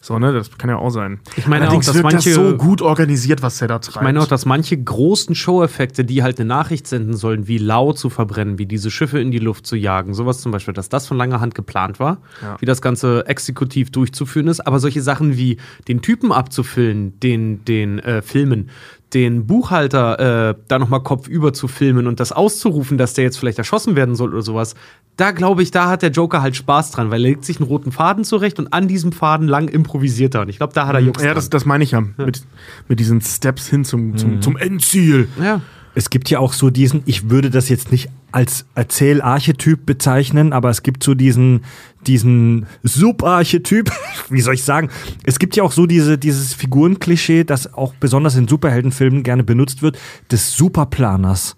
[0.00, 1.18] So, ne, das kann ja auch sein.
[1.36, 3.96] Ich meine Allerdings auch, dass manche- das so gut organisiert, was der da treibt.
[3.96, 7.92] Ich meine auch, dass manche großen Show-Effekte, die halt eine Nachricht senden sollen, wie Lau
[7.92, 11.06] zu verbrennen, wie diese Schiffe in die Luft zu jagen, sowas zum Beispiel, dass das
[11.06, 12.56] von langer Hand geplant war, Ja.
[12.60, 14.60] wie das Ganze exekutiv durchzuführen ist.
[14.66, 15.56] Aber solche Sachen wie
[15.88, 18.70] den Typen abzufilmen, den, den äh, Filmen,
[19.14, 23.58] den Buchhalter äh, da nochmal kopfüber zu filmen und das auszurufen, dass der jetzt vielleicht
[23.58, 24.74] erschossen werden soll oder sowas,
[25.16, 27.68] da glaube ich, da hat der Joker halt Spaß dran, weil er legt sich einen
[27.68, 30.42] roten Faden zurecht und an diesem Faden lang improvisiert er.
[30.42, 31.50] Und ich glaube, da hat er Jux ja, das, dran.
[31.50, 32.00] das meine ich ja.
[32.00, 32.42] Mit,
[32.86, 35.28] mit diesen Steps hin zum, zum, zum Endziel.
[35.42, 35.60] Ja.
[35.98, 40.70] Es gibt ja auch so diesen, ich würde das jetzt nicht als Erzählarchetyp bezeichnen, aber
[40.70, 41.64] es gibt so diesen,
[42.06, 43.90] diesen Subarchetyp,
[44.30, 44.90] wie soll ich sagen?
[45.24, 49.82] Es gibt ja auch so diese, dieses Figurenklischee, das auch besonders in Superheldenfilmen gerne benutzt
[49.82, 49.98] wird,
[50.30, 51.56] des Superplaners.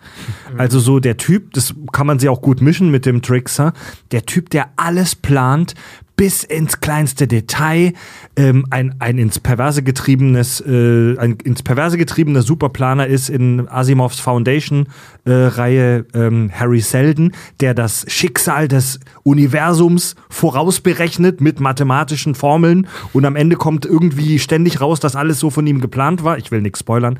[0.57, 3.75] Also so der Typ, das kann man sie auch gut mischen mit dem Trickser,
[4.11, 5.75] der Typ, der alles plant,
[6.21, 7.95] bis ins kleinste Detail,
[8.37, 14.21] ähm, ein, ein ins Perverse getriebenes, äh, ein ins Perverse getriebener Superplaner ist in Asimovs
[14.21, 23.35] Foundation-Reihe ähm, Harry Seldon, der das Schicksal des Universums vorausberechnet mit mathematischen Formeln und am
[23.35, 26.37] Ende kommt irgendwie ständig raus, dass alles so von ihm geplant war.
[26.37, 27.19] Ich will nichts spoilern.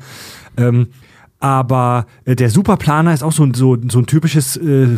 [0.57, 0.89] Ähm,
[1.39, 4.95] aber äh, der Superplaner ist auch so, ein- so, so ein typisches äh,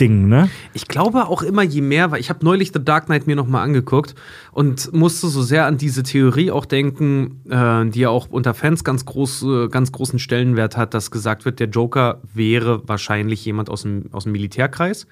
[0.00, 0.48] Superhelden-Bösewicht-Ding, ne?
[0.72, 3.46] Ich glaube auch immer je mehr, weil ich habe neulich The Dark Knight mir noch
[3.46, 4.14] mal angeguckt
[4.52, 8.84] und musste so sehr an diese Theorie auch denken, äh, die ja auch unter Fans
[8.84, 13.68] ganz, groß, äh, ganz großen Stellenwert hat, dass gesagt wird, der Joker wäre wahrscheinlich jemand
[13.70, 15.06] aus dem, aus dem Militärkreis,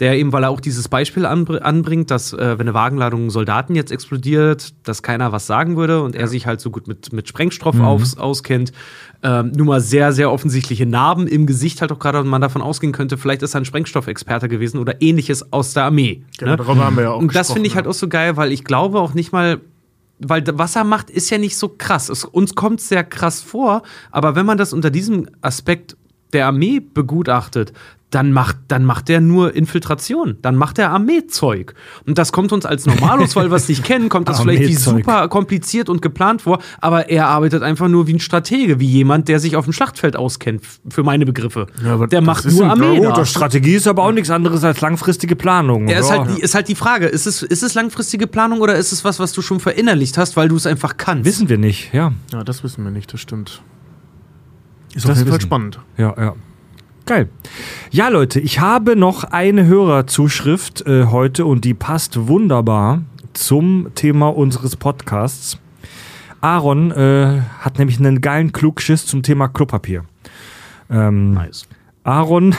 [0.00, 3.74] der eben, weil er auch dieses Beispiel anbr anbringt, dass äh, wenn eine Wagenladung Soldaten
[3.74, 7.28] jetzt explodiert, dass keiner was sagen würde und er sich halt so gut mit, mit
[7.28, 8.72] Sprengstoff aus, auskennt,
[9.26, 12.62] ähm, nun mal sehr, sehr offensichtliche Narben im Gesicht halt auch gerade und man davon
[12.62, 16.22] ausgehen könnte, vielleicht ist er ein Sprengstoffexperte gewesen oder ähnliches aus der Armee.
[16.38, 16.56] Genau, ne?
[16.58, 17.90] darüber haben wir ja auch Und das finde ich halt ja.
[17.90, 19.60] auch so geil, weil ich glaube auch nicht mal,
[20.20, 22.08] weil was er macht, ist ja nicht so krass.
[22.08, 25.96] Es, uns kommt sehr krass vor, aber wenn man das unter diesem Aspekt
[26.32, 27.72] der Armee begutachtet,
[28.10, 30.38] dann macht, dann macht er nur Infiltration.
[30.40, 31.74] Dann macht er Armeezeug.
[32.06, 34.74] Und das kommt uns als Normalos, weil wir es nicht kennen, kommt das vielleicht wie
[34.74, 36.60] super kompliziert und geplant vor.
[36.80, 40.14] Aber er arbeitet einfach nur wie ein Stratege, wie jemand, der sich auf dem Schlachtfeld
[40.16, 41.66] auskennt, für meine Begriffe.
[41.84, 43.00] Ja, aber der macht nur Armee.
[43.02, 43.26] ja, da.
[43.26, 45.88] Strategie ist aber auch nichts anderes als langfristige Planung.
[45.88, 46.18] Ja, ist, Ja.
[46.24, 49.04] halt, die- ist halt die Frage, ist es, ist es langfristige Planung oder ist es
[49.04, 51.24] was, was du schon verinnerlicht hast, weil du es einfach kannst?
[51.24, 52.12] Wissen wir nicht, ja.
[52.32, 53.62] Ja, das wissen wir nicht, das stimmt.
[54.94, 55.46] Ist Das auf jeden Fall wissen.
[55.48, 55.80] spannend.
[55.98, 56.34] Ja, ja.
[57.06, 57.28] Geil.
[57.92, 63.02] Ja, Leute, ich habe noch eine Hörerzuschrift äh, heute und die passt wunderbar
[63.32, 65.56] zum Thema unseres Podcasts.
[66.40, 70.04] Aaron äh, hat nämlich einen geilen Klugschiss zum Thema Klopapier.
[70.90, 71.68] Ähm, Nice.
[72.02, 72.56] Aaron,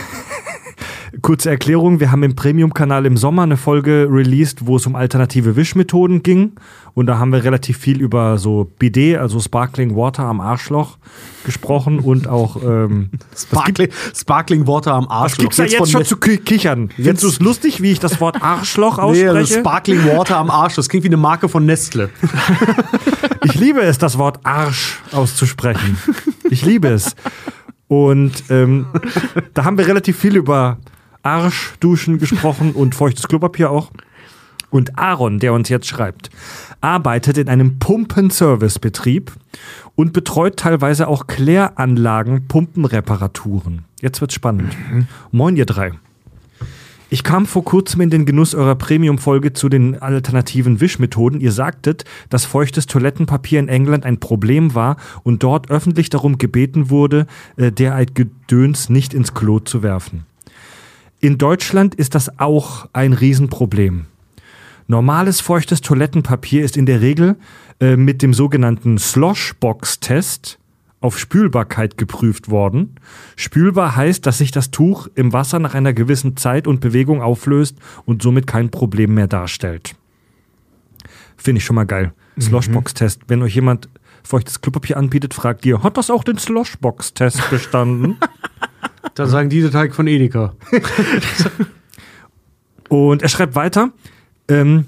[1.22, 5.56] kurze Erklärung, wir haben im Premium-Kanal im Sommer eine Folge released, wo es um alternative
[5.56, 6.54] Wischmethoden ging.
[6.94, 10.98] Und da haben wir relativ viel über so Bidet, also Sparkling Water am Arschloch
[11.46, 15.34] gesprochen und auch ähm, Sparkling, Sparkling Water am Arsch.
[15.34, 16.90] was gibt's da jetzt, schon zu ki- kichern?
[16.96, 19.32] Findest du es lustig, wie ich das Wort Arschloch Nee, ausspreche?
[19.32, 20.76] also Sparkling Water am Arsch.
[20.76, 22.10] Das klingt wie eine Marke von Nestle.
[23.44, 25.98] Ich liebe es, das Wort Arsch auszusprechen.
[26.50, 27.16] Ich liebe es.
[27.88, 28.88] Und ähm,
[29.54, 30.80] da haben wir relativ viel über
[31.28, 33.92] Arschduschen gesprochen und feuchtes Klopapier auch.
[34.70, 36.30] Und Aaron, der uns jetzt schreibt,
[36.80, 39.34] arbeitet in einem Pumpenservicebetrieb
[39.96, 43.84] und betreut teilweise auch Kläranlagen, Pumpenreparaturen.
[44.02, 44.78] Jetzt wird's spannend.
[45.32, 45.92] Moin, ihr drei.
[47.10, 51.42] Ich kam vor kurzem in den Genuss eurer Premium-Folge zu den alternativen Wischmethoden.
[51.42, 56.90] Ihr sagtet, dass feuchtes Toilettenpapier in England ein Problem war und dort öffentlich darum gebeten
[56.90, 57.26] wurde,
[57.58, 60.26] äh, derart Gedöns nicht ins Klo zu werfen.
[61.20, 64.06] In Deutschland ist das auch ein Riesenproblem.
[64.86, 67.38] Normales feuchtes Toilettenpapier ist in der Regel
[67.80, 70.60] äh, mit dem sogenannten Sloshbox-Test
[71.02, 72.96] auf Spülbarkeit geprüft worden.
[73.36, 77.78] Spülbar heißt, dass sich das Tuch im Wasser nach einer gewissen Zeit und Bewegung auflöst
[78.06, 79.96] und somit kein Problem mehr darstellt.
[81.36, 82.14] Finde ich schon mal geil.
[82.40, 83.22] Sloshbox-Test.
[83.28, 83.90] Wenn euch jemand
[84.24, 88.18] feuchtes Klopapier anbietet, fragt ihr, hat das auch den Sloshbox-Test bestanden?
[89.16, 90.54] Dann sagen die der Teig von Edeka.
[92.90, 93.92] Und er schreibt weiter,
[94.48, 94.86] ähm,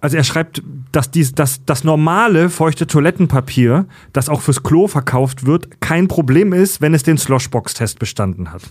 [0.00, 5.46] also er schreibt, dass dies, dass das normale feuchte Toilettenpapier, das auch fürs Klo verkauft
[5.46, 8.62] wird, kein Problem ist, wenn es den Sloshbox-Test bestanden hat.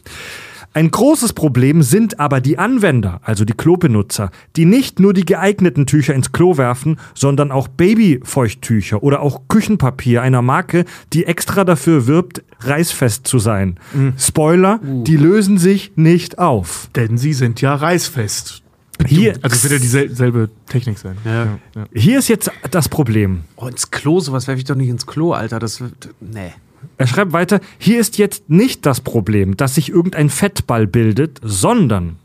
[0.73, 5.85] Ein großes Problem sind aber die Anwender, also die Klobenutzer, die nicht nur die geeigneten
[5.85, 12.07] Tücher ins Klo werfen, sondern auch Babyfeuchttücher oder auch Küchenpapier einer Marke, die extra dafür
[12.07, 13.79] wirbt, reißfest zu sein.
[14.17, 16.89] Spoiler, die lösen sich nicht auf.
[16.95, 18.63] Denn sie sind ja reißfest.
[19.07, 21.17] Hier, Also es wird ja dieselbe Technik sein.
[21.25, 21.45] Ja.
[21.75, 21.85] ja.
[21.93, 23.41] hier ist jetzt das Problem.
[23.55, 25.59] Oh, ins Klo, sowas werfe ich doch nicht ins Klo, Alter.
[25.59, 26.09] Das wird.
[26.19, 26.51] Nee.
[26.97, 32.17] Er schreibt weiter, hier ist jetzt nicht das Problem, dass sich irgendein Fettball bildet, sondern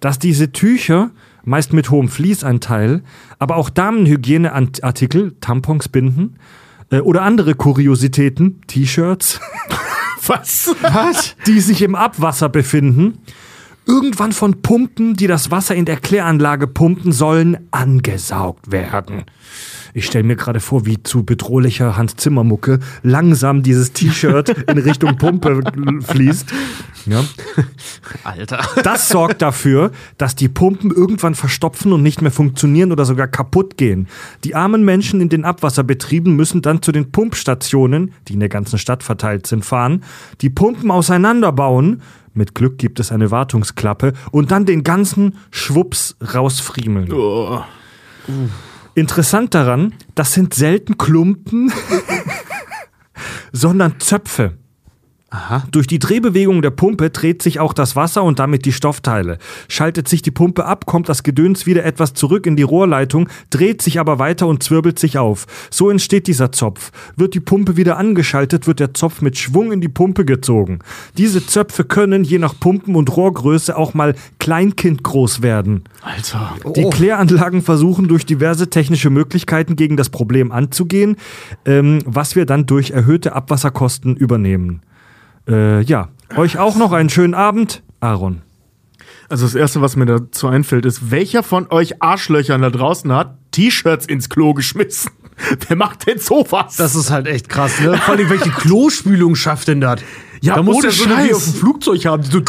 [0.00, 1.10] dass diese Tücher,
[1.44, 3.02] meist mit hohem Fließanteil,
[3.38, 6.36] aber auch Damenhygieneartikel, Tampons, Binden
[6.90, 9.40] äh, oder andere Kuriositäten, T-Shirts,
[10.26, 10.74] Was?
[10.82, 11.36] Was?
[11.46, 13.18] die sich im Abwasser befinden,
[13.88, 19.24] irgendwann von Pumpen, die das Wasser in der Kläranlage pumpen sollen, angesaugt werden.
[19.94, 24.78] Ich stelle mir gerade vor, wie zu bedrohlicher Hans Zimmer Mucke langsam dieses T-Shirt in
[24.78, 25.62] Richtung Pumpe
[26.06, 26.52] fließt.
[27.06, 27.24] Ja.
[28.22, 28.60] Alter.
[28.82, 33.78] Das sorgt dafür, dass die Pumpen irgendwann verstopfen und nicht mehr funktionieren oder sogar kaputt
[33.78, 34.08] gehen.
[34.44, 38.78] Die armen Menschen in den Abwasserbetrieben müssen dann zu den Pumpstationen, die in der ganzen
[38.78, 40.04] Stadt verteilt sind, fahren,
[40.42, 42.02] die Pumpen auseinanderbauen.
[42.34, 47.12] Mit Glück gibt es eine Wartungsklappe und dann den ganzen Schwupps rausfriemeln.
[47.12, 47.62] Oh.
[48.94, 51.72] Interessant daran, das sind selten Klumpen,
[53.52, 54.58] sondern Zöpfe.
[55.30, 55.64] Aha.
[55.72, 59.36] Durch die Drehbewegung der Pumpe dreht sich auch das Wasser und damit die Stoffteile.
[59.68, 63.82] Schaltet sich die Pumpe ab, kommt das Gedöns wieder etwas zurück in die Rohrleitung, dreht
[63.82, 65.46] sich aber weiter und zwirbelt sich auf.
[65.70, 66.92] So entsteht dieser Zopf.
[67.16, 70.78] Wird die Pumpe wieder angeschaltet, wird der Zopf mit Schwung in die Pumpe gezogen.
[71.18, 75.84] Diese Zöpfe können je nach Pumpen- und Rohrgröße auch mal kleinkindgroß werden.
[76.00, 76.54] Alter.
[76.74, 81.16] Die Kläranlagen versuchen durch diverse technische Möglichkeiten gegen das Problem anzugehen,
[81.66, 84.80] ähm, was wir dann durch erhöhte Abwasserkosten übernehmen.
[85.48, 88.42] Äh, ja, euch auch noch einen schönen Abend, Aaron.
[89.28, 93.36] Also das Erste, was mir dazu einfällt, ist, welcher von euch Arschlöchern da draußen hat
[93.50, 95.10] T-Shirts ins Klo geschmissen?
[95.68, 96.76] Wer macht denn sowas?
[96.76, 97.96] Das ist halt echt krass, ne?
[97.98, 100.00] Vor allem, welche Klospülung schafft denn das?
[100.40, 101.36] Ja, da muss der so eine wie Scheiß.
[101.36, 102.22] auf dem Flugzeug haben.
[102.22, 102.40] Die so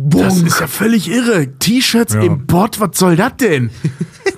[0.00, 1.48] das ist ja völlig irre.
[1.58, 2.20] T-Shirts Ja.
[2.22, 3.70] im Bord, was soll das denn?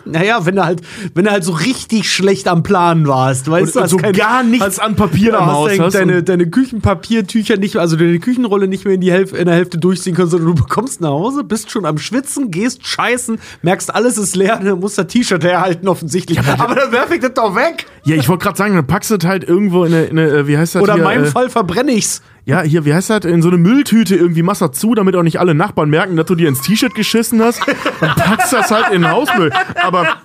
[0.06, 0.80] Naja, wenn du halt,
[1.14, 4.42] wenn du halt so richtig schlecht am Plan warst, weißt Und hast so kein- gar
[4.42, 8.66] nichts hast- an Papier am hast Haus hast deine, deine Küchenpapiertücher nicht, also deine Küchenrolle
[8.66, 11.44] nicht mehr in, die Hälfte, in der Hälfte durchziehen können, sondern du bekommst nach Hause,
[11.44, 15.86] bist schon am Schwitzen, gehst scheißen, merkst, alles ist leer, dann musst das T-Shirt herhalten
[15.86, 16.40] offensichtlich.
[16.40, 17.86] aber, dann werf ich das doch weg.
[18.04, 20.28] Ja, ich wollte gerade sagen, dann packst du das halt irgendwo in eine, in eine
[20.30, 22.20] äh, wie heißt das Oder in hier, meinem äh, Fall verbrenne ich's.
[22.50, 23.24] Ja, hier, wie heißt das?
[23.26, 26.26] In so eine Mülltüte irgendwie machst das zu, damit auch nicht alle Nachbarn merken, dass
[26.26, 27.60] du dir ins T-Shirt geschissen hast.
[28.00, 29.52] Dann packst du das halt in den Hausmüll.
[29.80, 30.16] Aber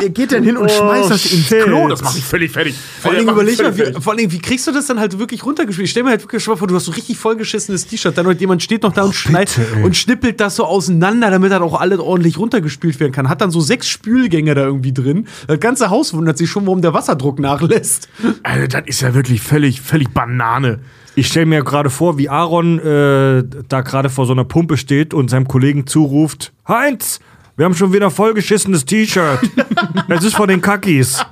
[0.00, 1.64] ihr geht dann hin und Oh, schmeißt das ins shit.
[1.64, 1.86] Klo.
[1.88, 2.74] Das macht mich völlig fertig.
[3.02, 5.84] Vor allem, überleg mal, wie, vor allem, wie kriegst du das dann halt wirklich runtergespielt?
[5.84, 8.62] Ich stell mir halt wirklich vor, du hast so richtig vollgeschissenes T-Shirt, dann halt jemand
[8.62, 12.38] steht noch da und, schneidet und schnippelt das so auseinander, damit dann auch alles ordentlich
[12.38, 13.28] runtergespült werden kann.
[13.28, 15.26] Hat dann so sechs Spülgänge da irgendwie drin.
[15.46, 18.08] Das ganze Haus wundert sich schon, warum der Wasserdruck nachlässt.
[18.44, 20.78] Alter, das ist ja wirklich völlig, völlig Banane.
[21.14, 25.12] Ich stelle mir gerade vor, wie Aaron äh, da gerade vor so einer Pumpe steht
[25.12, 27.20] und seinem Kollegen zuruft: Heinz,
[27.56, 29.40] wir haben schon wieder vollgeschissenes T-Shirt.
[30.08, 31.24] Es ist von den Kackis.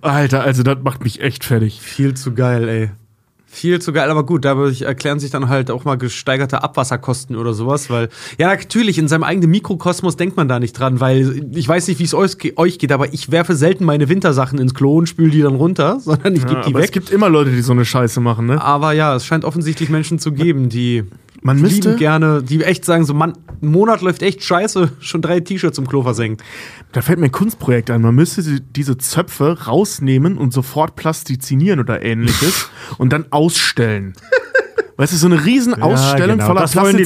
[0.00, 1.80] Alter, also das macht mich echt fertig.
[1.80, 2.90] Viel zu geil, ey.
[3.50, 7.54] Viel zu geil, aber gut, dadurch erklären sich dann halt auch mal gesteigerte Abwasserkosten oder
[7.54, 11.66] sowas, weil, ja, natürlich, in seinem eigenen Mikrokosmos denkt man da nicht dran, weil ich
[11.66, 14.98] weiß nicht, wie es euch, euch geht, aber ich werfe selten meine Wintersachen ins Klo
[14.98, 16.92] und spüle die dann runter, sondern ich gebe Ja, die aber es weg.
[16.92, 18.60] gibt immer Leute, die so eine Scheiße machen, ne?
[18.62, 21.04] Aber ja, es scheint offensichtlich Menschen zu geben, die
[21.40, 23.32] Man müsste- lieben gerne, die echt sagen, so, Mann,
[23.62, 26.42] ein Monat läuft echt scheiße, schon drei T-Shirts im Klo versenkt.
[26.92, 28.00] Da fällt mir ein Kunstprojekt ein.
[28.00, 34.14] Man müsste die- diese Zöpfe rausnehmen und sofort plastizinieren oder ähnliches und dann ausstellen.
[34.96, 36.46] Weißt du, so eine Riesenausstellung genau.
[36.46, 36.96] voller Das wollen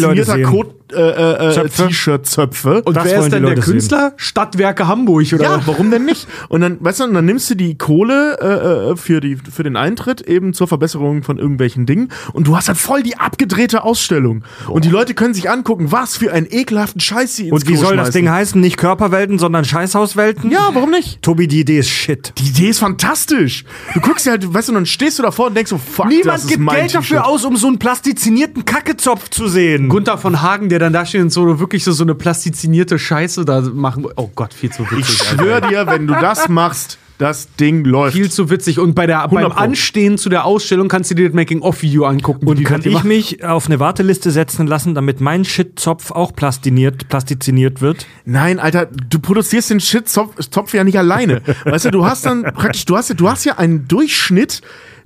[0.93, 1.86] äh, äh, äh, Zöpfe.
[1.88, 2.82] T-Shirt-Zöpfe.
[2.82, 3.64] Und Das wer ist denn der sehen.
[3.64, 4.12] Künstler?
[4.16, 5.43] Stadtwerke Hamburg, oder?
[5.43, 6.26] Ja, warum denn nicht?
[6.49, 9.76] Und dann, weißt du, und dann nimmst du die Kohle äh, für, die, für den
[9.76, 14.45] Eintritt eben zur Verbesserung von irgendwelchen Dingen und du hast halt voll die abgedrehte Ausstellung.
[14.68, 17.72] Und die Leute können sich angucken, was für einen ekelhaften Scheiß sie ins Und wie
[17.74, 18.20] Klo soll das schmeißen.
[18.20, 18.61] Ding heißen?
[18.61, 20.51] Nicht Körperwelten, sondern Scheißhauswelten?
[20.51, 21.22] Ja, warum nicht?
[21.22, 22.32] Tobi, die Idee ist shit.
[22.38, 23.64] Die Idee ist fantastisch.
[23.95, 26.07] Du guckst dir halt, weißt du, und dann stehst du davor und denkst so, fuck,
[26.07, 29.88] das Niemand ist gibt mein Geld dafür aus, um so einen plastizinierten Kackezopf zu sehen.
[29.88, 33.45] Gunther von Hagen, der dann da steht und so wirklich so, so eine plastizinierte Scheiße
[33.45, 34.07] da machen.
[34.16, 35.20] Oh Gott, viel zu Ich witzig.
[35.30, 35.43] Alter.
[35.43, 38.16] schwör dir, wenn du das machst, das Ding läuft.
[38.16, 38.80] Viel zu witzig.
[38.80, 39.61] Und bei der, beim 100 Pro.
[39.62, 42.49] Anstehen zu der Ausstellung kannst du dir das Making-of-Video angucken.
[42.49, 43.07] Und kann ich machen.
[43.09, 48.07] mich auf eine Warteliste setzen lassen, damit mein Shitzopf auch plastiniert, plastiziniert wird?
[48.24, 51.43] Nein, Alter, du produzierst den Shit-Zopf Zopf ja nicht alleine.
[51.64, 54.61] weißt du, du hast dann praktisch, du hast, ja- du hast ja einen Durchschnitt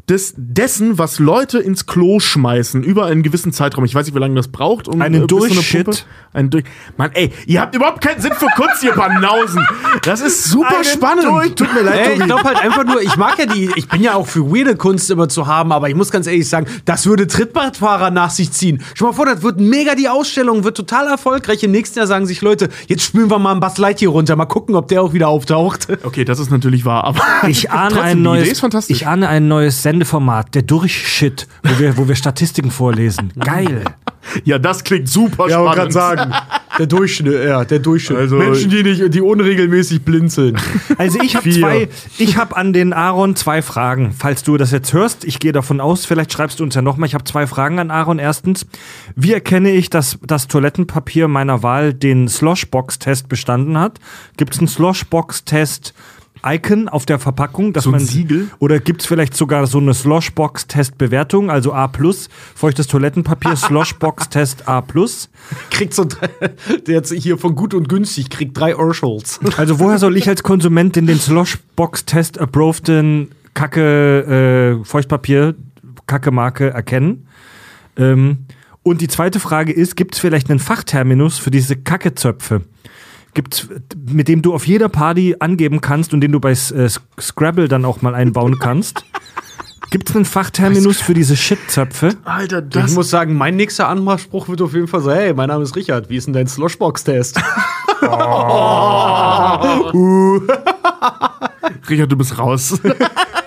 [0.08, 3.84] des, dessen, was Leute ins Klo schmeißen über einen gewissen Zeitraum.
[3.84, 4.86] Ich weiß nicht, wie lange das braucht.
[4.86, 5.86] Um, Einen äh, bis so eine Durchschnitt?
[5.88, 6.02] Pumpe-
[6.32, 6.64] Ein durch
[6.96, 9.66] Mann, ey, ihr habt überhaupt keinen Sinn für Kunst, ihr Banausen.
[10.02, 11.56] Das ist super spannend.
[11.56, 14.02] Tut mir leid, Ey, ich glaube halt einfach nur, ich mag ja die, ich bin
[14.02, 17.06] ja auch für weirde Kunst immer zu haben, aber ich muss ganz ehrlich sagen, das
[17.06, 18.82] würde Trittbrettfahrer nach sich ziehen.
[18.94, 21.62] Schau mal vor, das wird mega die Ausstellung, wird total erfolgreich.
[21.64, 24.44] Im nächsten Jahr sagen sich Leute, jetzt spülen wir mal einen Buzz Lightyear runter, mal
[24.46, 25.88] gucken, ob der auch wieder auftaucht.
[26.04, 28.96] Okay, das ist natürlich wahr, aber Ich ahne, trotzdem, ein die neues, Idee ist fantastisch.
[28.98, 33.32] ich ahne ein neues Sendeformat, der Durchshit, wo wir, wo wir Statistiken vorlesen.
[33.38, 33.82] Geil.
[34.44, 35.92] ja, das klingt super spannend.
[35.92, 36.34] sagen.
[36.78, 38.18] Der Durchschnitt, ja, der Durchschnitt.
[38.18, 40.58] Also- Menschen, die nicht, die unregelmäßig blinzeln.
[40.98, 41.88] Also ich habe zwei,
[42.18, 44.12] ich habe an den Aaron zwei Fragen.
[44.12, 47.06] Falls du das jetzt hörst, ich gehe davon aus, vielleicht schreibst du uns ja nochmal.
[47.06, 48.18] Ich habe zwei Fragen an Aaron.
[48.18, 48.66] Erstens,
[49.14, 53.98] wie erkenne ich, dass das Toilettenpapier meiner Wahl den Sloshbox-Test bestanden hat?
[54.36, 55.94] Gibt es einen Sloshbox-Test?
[56.46, 58.48] Icon auf der Verpackung, dass So man Siegel?
[58.58, 61.90] oder gibt es vielleicht sogar so eine Sloshbox-Test-Bewertung, also A+,
[62.54, 64.82] feuchtes Toilettenpapier, Sloshbox-Test A+.
[65.70, 69.40] Kriegt so, der jetzt hier von gut und günstig, kriegt drei Urschulz.
[69.56, 75.54] Also woher soll ich als Konsument den, den Sloshbox-Test approveden Kacke äh, Feuchtpapier
[76.06, 77.26] Kacke Marke erkennen?
[77.96, 78.46] Ähm,
[78.82, 82.62] und die zweite Frage ist, gibt es vielleicht einen Fachterminus für diese Kackezöpfe?
[83.36, 83.68] Gibt's,
[84.08, 86.88] mit dem du auf jeder Party angeben kannst und den du bei äh,
[87.20, 89.04] Scrabble dann auch mal einbauen kannst?
[89.90, 92.14] Gibt es einen Fachterminus für diese Shitzöpfe?
[92.24, 95.48] Alter, Ich das muss sagen, mein nächster Anmachspruch wird auf jeden Fall sein: Hey, mein
[95.48, 97.36] Name ist Richard, wie ist denn dein Sloshbox-Test?
[101.90, 102.80] Richard, du bist raus.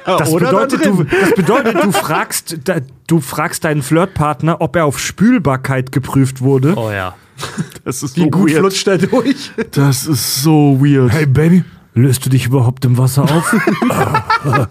[0.06, 2.58] Das Oder bedeutet, da du, das bedeutet, du fragst,
[3.06, 6.74] du fragst deinen Flirtpartner, ob er auf Spülbarkeit geprüft wurde.
[6.76, 7.14] Oh ja.
[7.86, 8.60] Das ist Wie so gut weird.
[8.60, 9.52] flutscht er durch?
[9.72, 11.12] Das ist so weird.
[11.12, 11.64] Hey Baby,
[11.94, 13.54] löst du dich überhaupt im Wasser auf?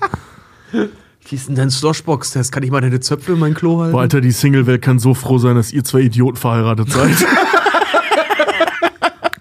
[1.31, 2.53] Wie ist denn dein Sloshbox-Test?
[2.53, 3.93] Kann ich mal deine Zöpfe in mein Klo halten?
[3.93, 7.11] Boah, Alter, die Single-Welt kann so froh sein, dass ihr zwei Idioten verheiratet seid.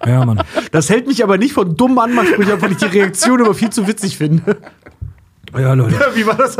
[0.05, 0.41] ja, Mann.
[0.71, 3.87] Das hält mich aber nicht von dummen Anmachsprüchen weil ich die Reaktion immer viel zu
[3.87, 4.57] witzig finde.
[5.57, 5.95] Ja, Leute.
[6.15, 6.57] Wie war das?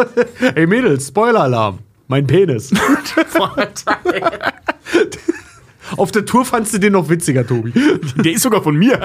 [0.55, 1.79] Ey Mädels, Spoiler-Alarm.
[2.07, 2.71] Mein Penis.
[5.95, 7.71] Auf der Tour fandst du den noch witziger, Tobi.
[8.23, 8.99] Der ist sogar von mir.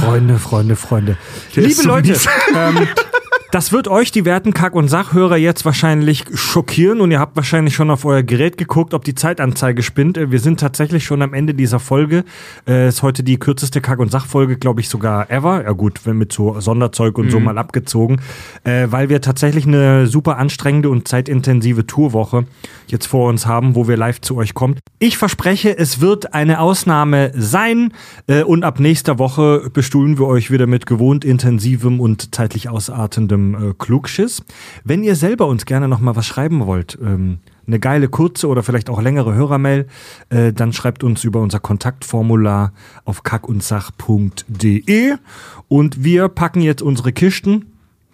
[0.00, 1.16] Freunde, Freunde, Freunde.
[1.56, 2.12] Der Liebe so Leute,
[2.54, 2.86] ähm,
[3.50, 7.74] das wird euch, die werten Kack- und Sachhörer, jetzt wahrscheinlich schockieren und ihr habt wahrscheinlich
[7.74, 10.16] schon auf euer Gerät geguckt, ob die Zeitanzeige spinnt.
[10.16, 12.24] Äh, Wir sind tatsächlich schon am Ende dieser Folge.
[12.68, 15.64] Äh, ist heute die kürzeste Kack- und Sachfolge, glaube ich, sogar ever.
[15.64, 18.20] Ja gut, wenn mit so Sonderzeug und so mal abgezogen.
[18.64, 22.44] Äh, weil wir tatsächlich eine super anstrengende und zeitintensive Tourwoche
[22.86, 24.76] jetzt vor uns haben, wo wir live zu euch kommen.
[24.98, 27.92] Ich verspreche, es wird eine Ausnahme sein
[28.26, 33.39] äh, und ab nächster Woche bestuhlen wir euch wieder mit gewohnt intensivem und zeitlich ausartendem
[33.54, 34.42] äh, Klugschiss.
[34.84, 38.62] Wenn ihr selber uns gerne noch mal was schreiben wollt, ähm, eine geile kurze oder
[38.62, 39.86] vielleicht auch längere Hörermail,
[40.28, 42.72] äh, dann schreibt uns über unser Kontaktformular
[43.04, 45.14] auf kackundsach.de
[45.68, 47.66] und wir packen jetzt unsere Kisten.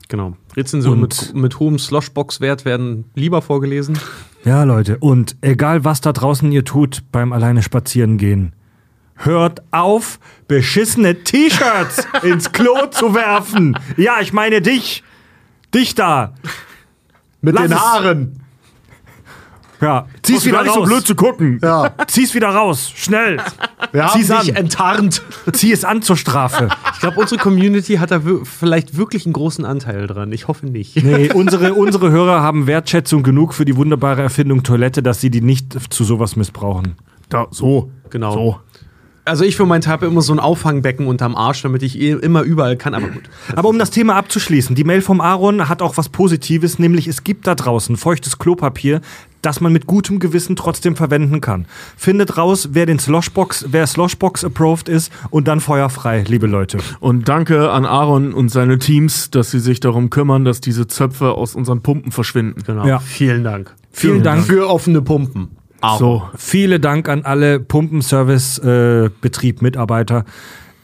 [0.08, 0.36] Genau.
[0.56, 3.98] Rezensionen mit, mit hohem Sloshbox-Wert werden lieber vorgelesen.
[4.44, 8.52] Ja, Leute, und egal was da draußen ihr tut beim alleine spazieren gehen,
[9.16, 13.76] hört auf, beschissene T-Shirts ins Klo zu werfen.
[13.96, 15.02] Ja, ich meine dich.
[15.76, 16.32] Dich da.
[17.42, 17.78] Mit Lass den es.
[17.78, 18.40] Haaren.
[19.78, 20.74] Ja, zieh's wieder raus.
[20.74, 21.60] so blöd zu gucken.
[21.62, 21.92] Ja.
[22.06, 22.90] Zieh's wieder raus.
[22.94, 23.36] Schnell.
[23.92, 24.56] Wir haben Zieh's dich an.
[24.56, 25.22] enttarnt.
[25.52, 26.70] Zieh es an zur Strafe.
[26.94, 30.32] Ich glaube, unsere Community hat da vielleicht wirklich einen großen Anteil dran.
[30.32, 30.96] Ich hoffe nicht.
[31.04, 35.42] Nee, unsere, unsere Hörer haben Wertschätzung genug für die wunderbare Erfindung Toilette, dass sie die
[35.42, 36.96] nicht zu sowas missbrauchen.
[37.28, 37.90] Da, so.
[38.08, 38.32] Genau.
[38.32, 38.60] So.
[39.26, 42.12] Also ich für meinen Teil habe immer so ein Auffangbecken unterm Arsch, damit ich eh
[42.12, 42.94] immer überall kann.
[42.94, 43.24] Aber gut.
[43.56, 47.24] Aber um das Thema abzuschließen, die Mail vom Aaron hat auch was Positives, nämlich es
[47.24, 49.00] gibt da draußen feuchtes Klopapier,
[49.42, 51.66] das man mit gutem Gewissen trotzdem verwenden kann.
[51.96, 56.78] Findet raus, wer den Sloshbox, wer Sloshbox approved ist und dann feuerfrei, liebe Leute.
[57.00, 61.32] Und danke an Aaron und seine Teams, dass sie sich darum kümmern, dass diese Zöpfe
[61.32, 62.62] aus unseren Pumpen verschwinden.
[62.64, 62.86] Genau.
[62.86, 63.00] Ja.
[63.00, 63.74] Vielen Dank.
[63.90, 64.44] Vielen Dank.
[64.44, 65.45] Für offene Pumpen.
[65.98, 66.22] So.
[66.36, 70.24] Vielen Dank an alle Pumpenservice-Betrieb-Mitarbeiter.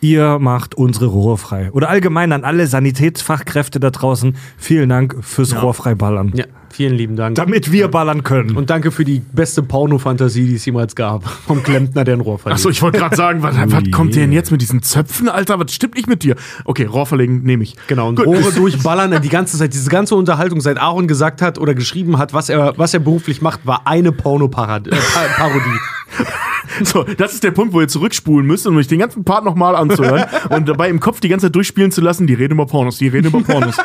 [0.00, 1.70] Ihr macht unsere Rohre frei.
[1.72, 4.36] Oder allgemein an alle Sanitätsfachkräfte da draußen.
[4.56, 6.32] Vielen Dank fürs Rohrfrei ballern.
[6.34, 7.36] Ja, vielen lieben Dank.
[7.36, 8.56] Damit wir ballern können.
[8.56, 11.24] Und danke für die beste Porno-Fantasie, die es jemals gab.
[11.24, 12.58] Vom Klempner, der ein Rohr verlegt.
[12.58, 15.58] Achso, ich wollte gerade sagen, was, was kommt denn jetzt mit diesen Zöpfen, Alter?
[15.58, 16.36] Was stimmt nicht mit dir?
[16.64, 17.76] Okay, Rohr verlegen nehme ich.
[17.86, 18.26] Genau, und Gut.
[18.26, 19.74] Rohre durchballern die ganze Zeit.
[19.74, 23.42] Diese ganze Unterhaltung, seit Aaron gesagt hat oder geschrieben hat, was er, was er beruflich
[23.42, 24.90] macht, war eine Porno-Parodie.
[26.84, 29.76] So, das ist der Punkt, wo ihr zurückspulen müsst, um euch den ganzen Part nochmal
[29.76, 32.98] anzuhören und dabei im Kopf die ganze Zeit durchspielen zu lassen, die reden über Pornos,
[32.98, 33.76] die reden über Pornos.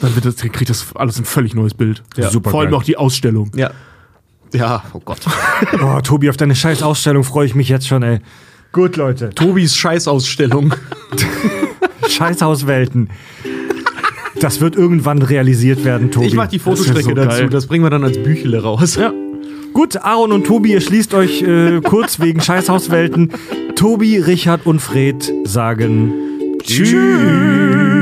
[0.00, 2.02] Dann wird das, kriegt das alles ein völlig neues Bild.
[2.16, 2.30] Ja.
[2.30, 2.78] Super Vor allem geil.
[2.78, 3.50] auch die Ausstellung.
[3.54, 3.70] Ja.
[4.52, 5.20] Ja, oh Gott.
[5.82, 8.20] Oh, Tobi, auf deine scheiß Ausstellung freue ich mich jetzt schon, ey.
[8.72, 9.30] Gut, Leute.
[9.30, 10.74] Tobis Scheißausstellung.
[12.08, 13.10] Scheißhauswelten.
[14.40, 16.26] Das wird irgendwann realisiert werden, Tobi.
[16.26, 17.28] Ich mach die Fotostrecke so dazu.
[17.40, 17.48] geil.
[17.50, 18.96] Das bringen wir dann als Büchle raus.
[18.96, 19.12] Ja.
[19.74, 23.32] Gut, Aaron und Tobi, ihr schließt euch äh, kurz wegen Scheißhauswelten.
[23.74, 26.12] Tobi, Richard und Fred sagen
[26.62, 27.93] Tschüss.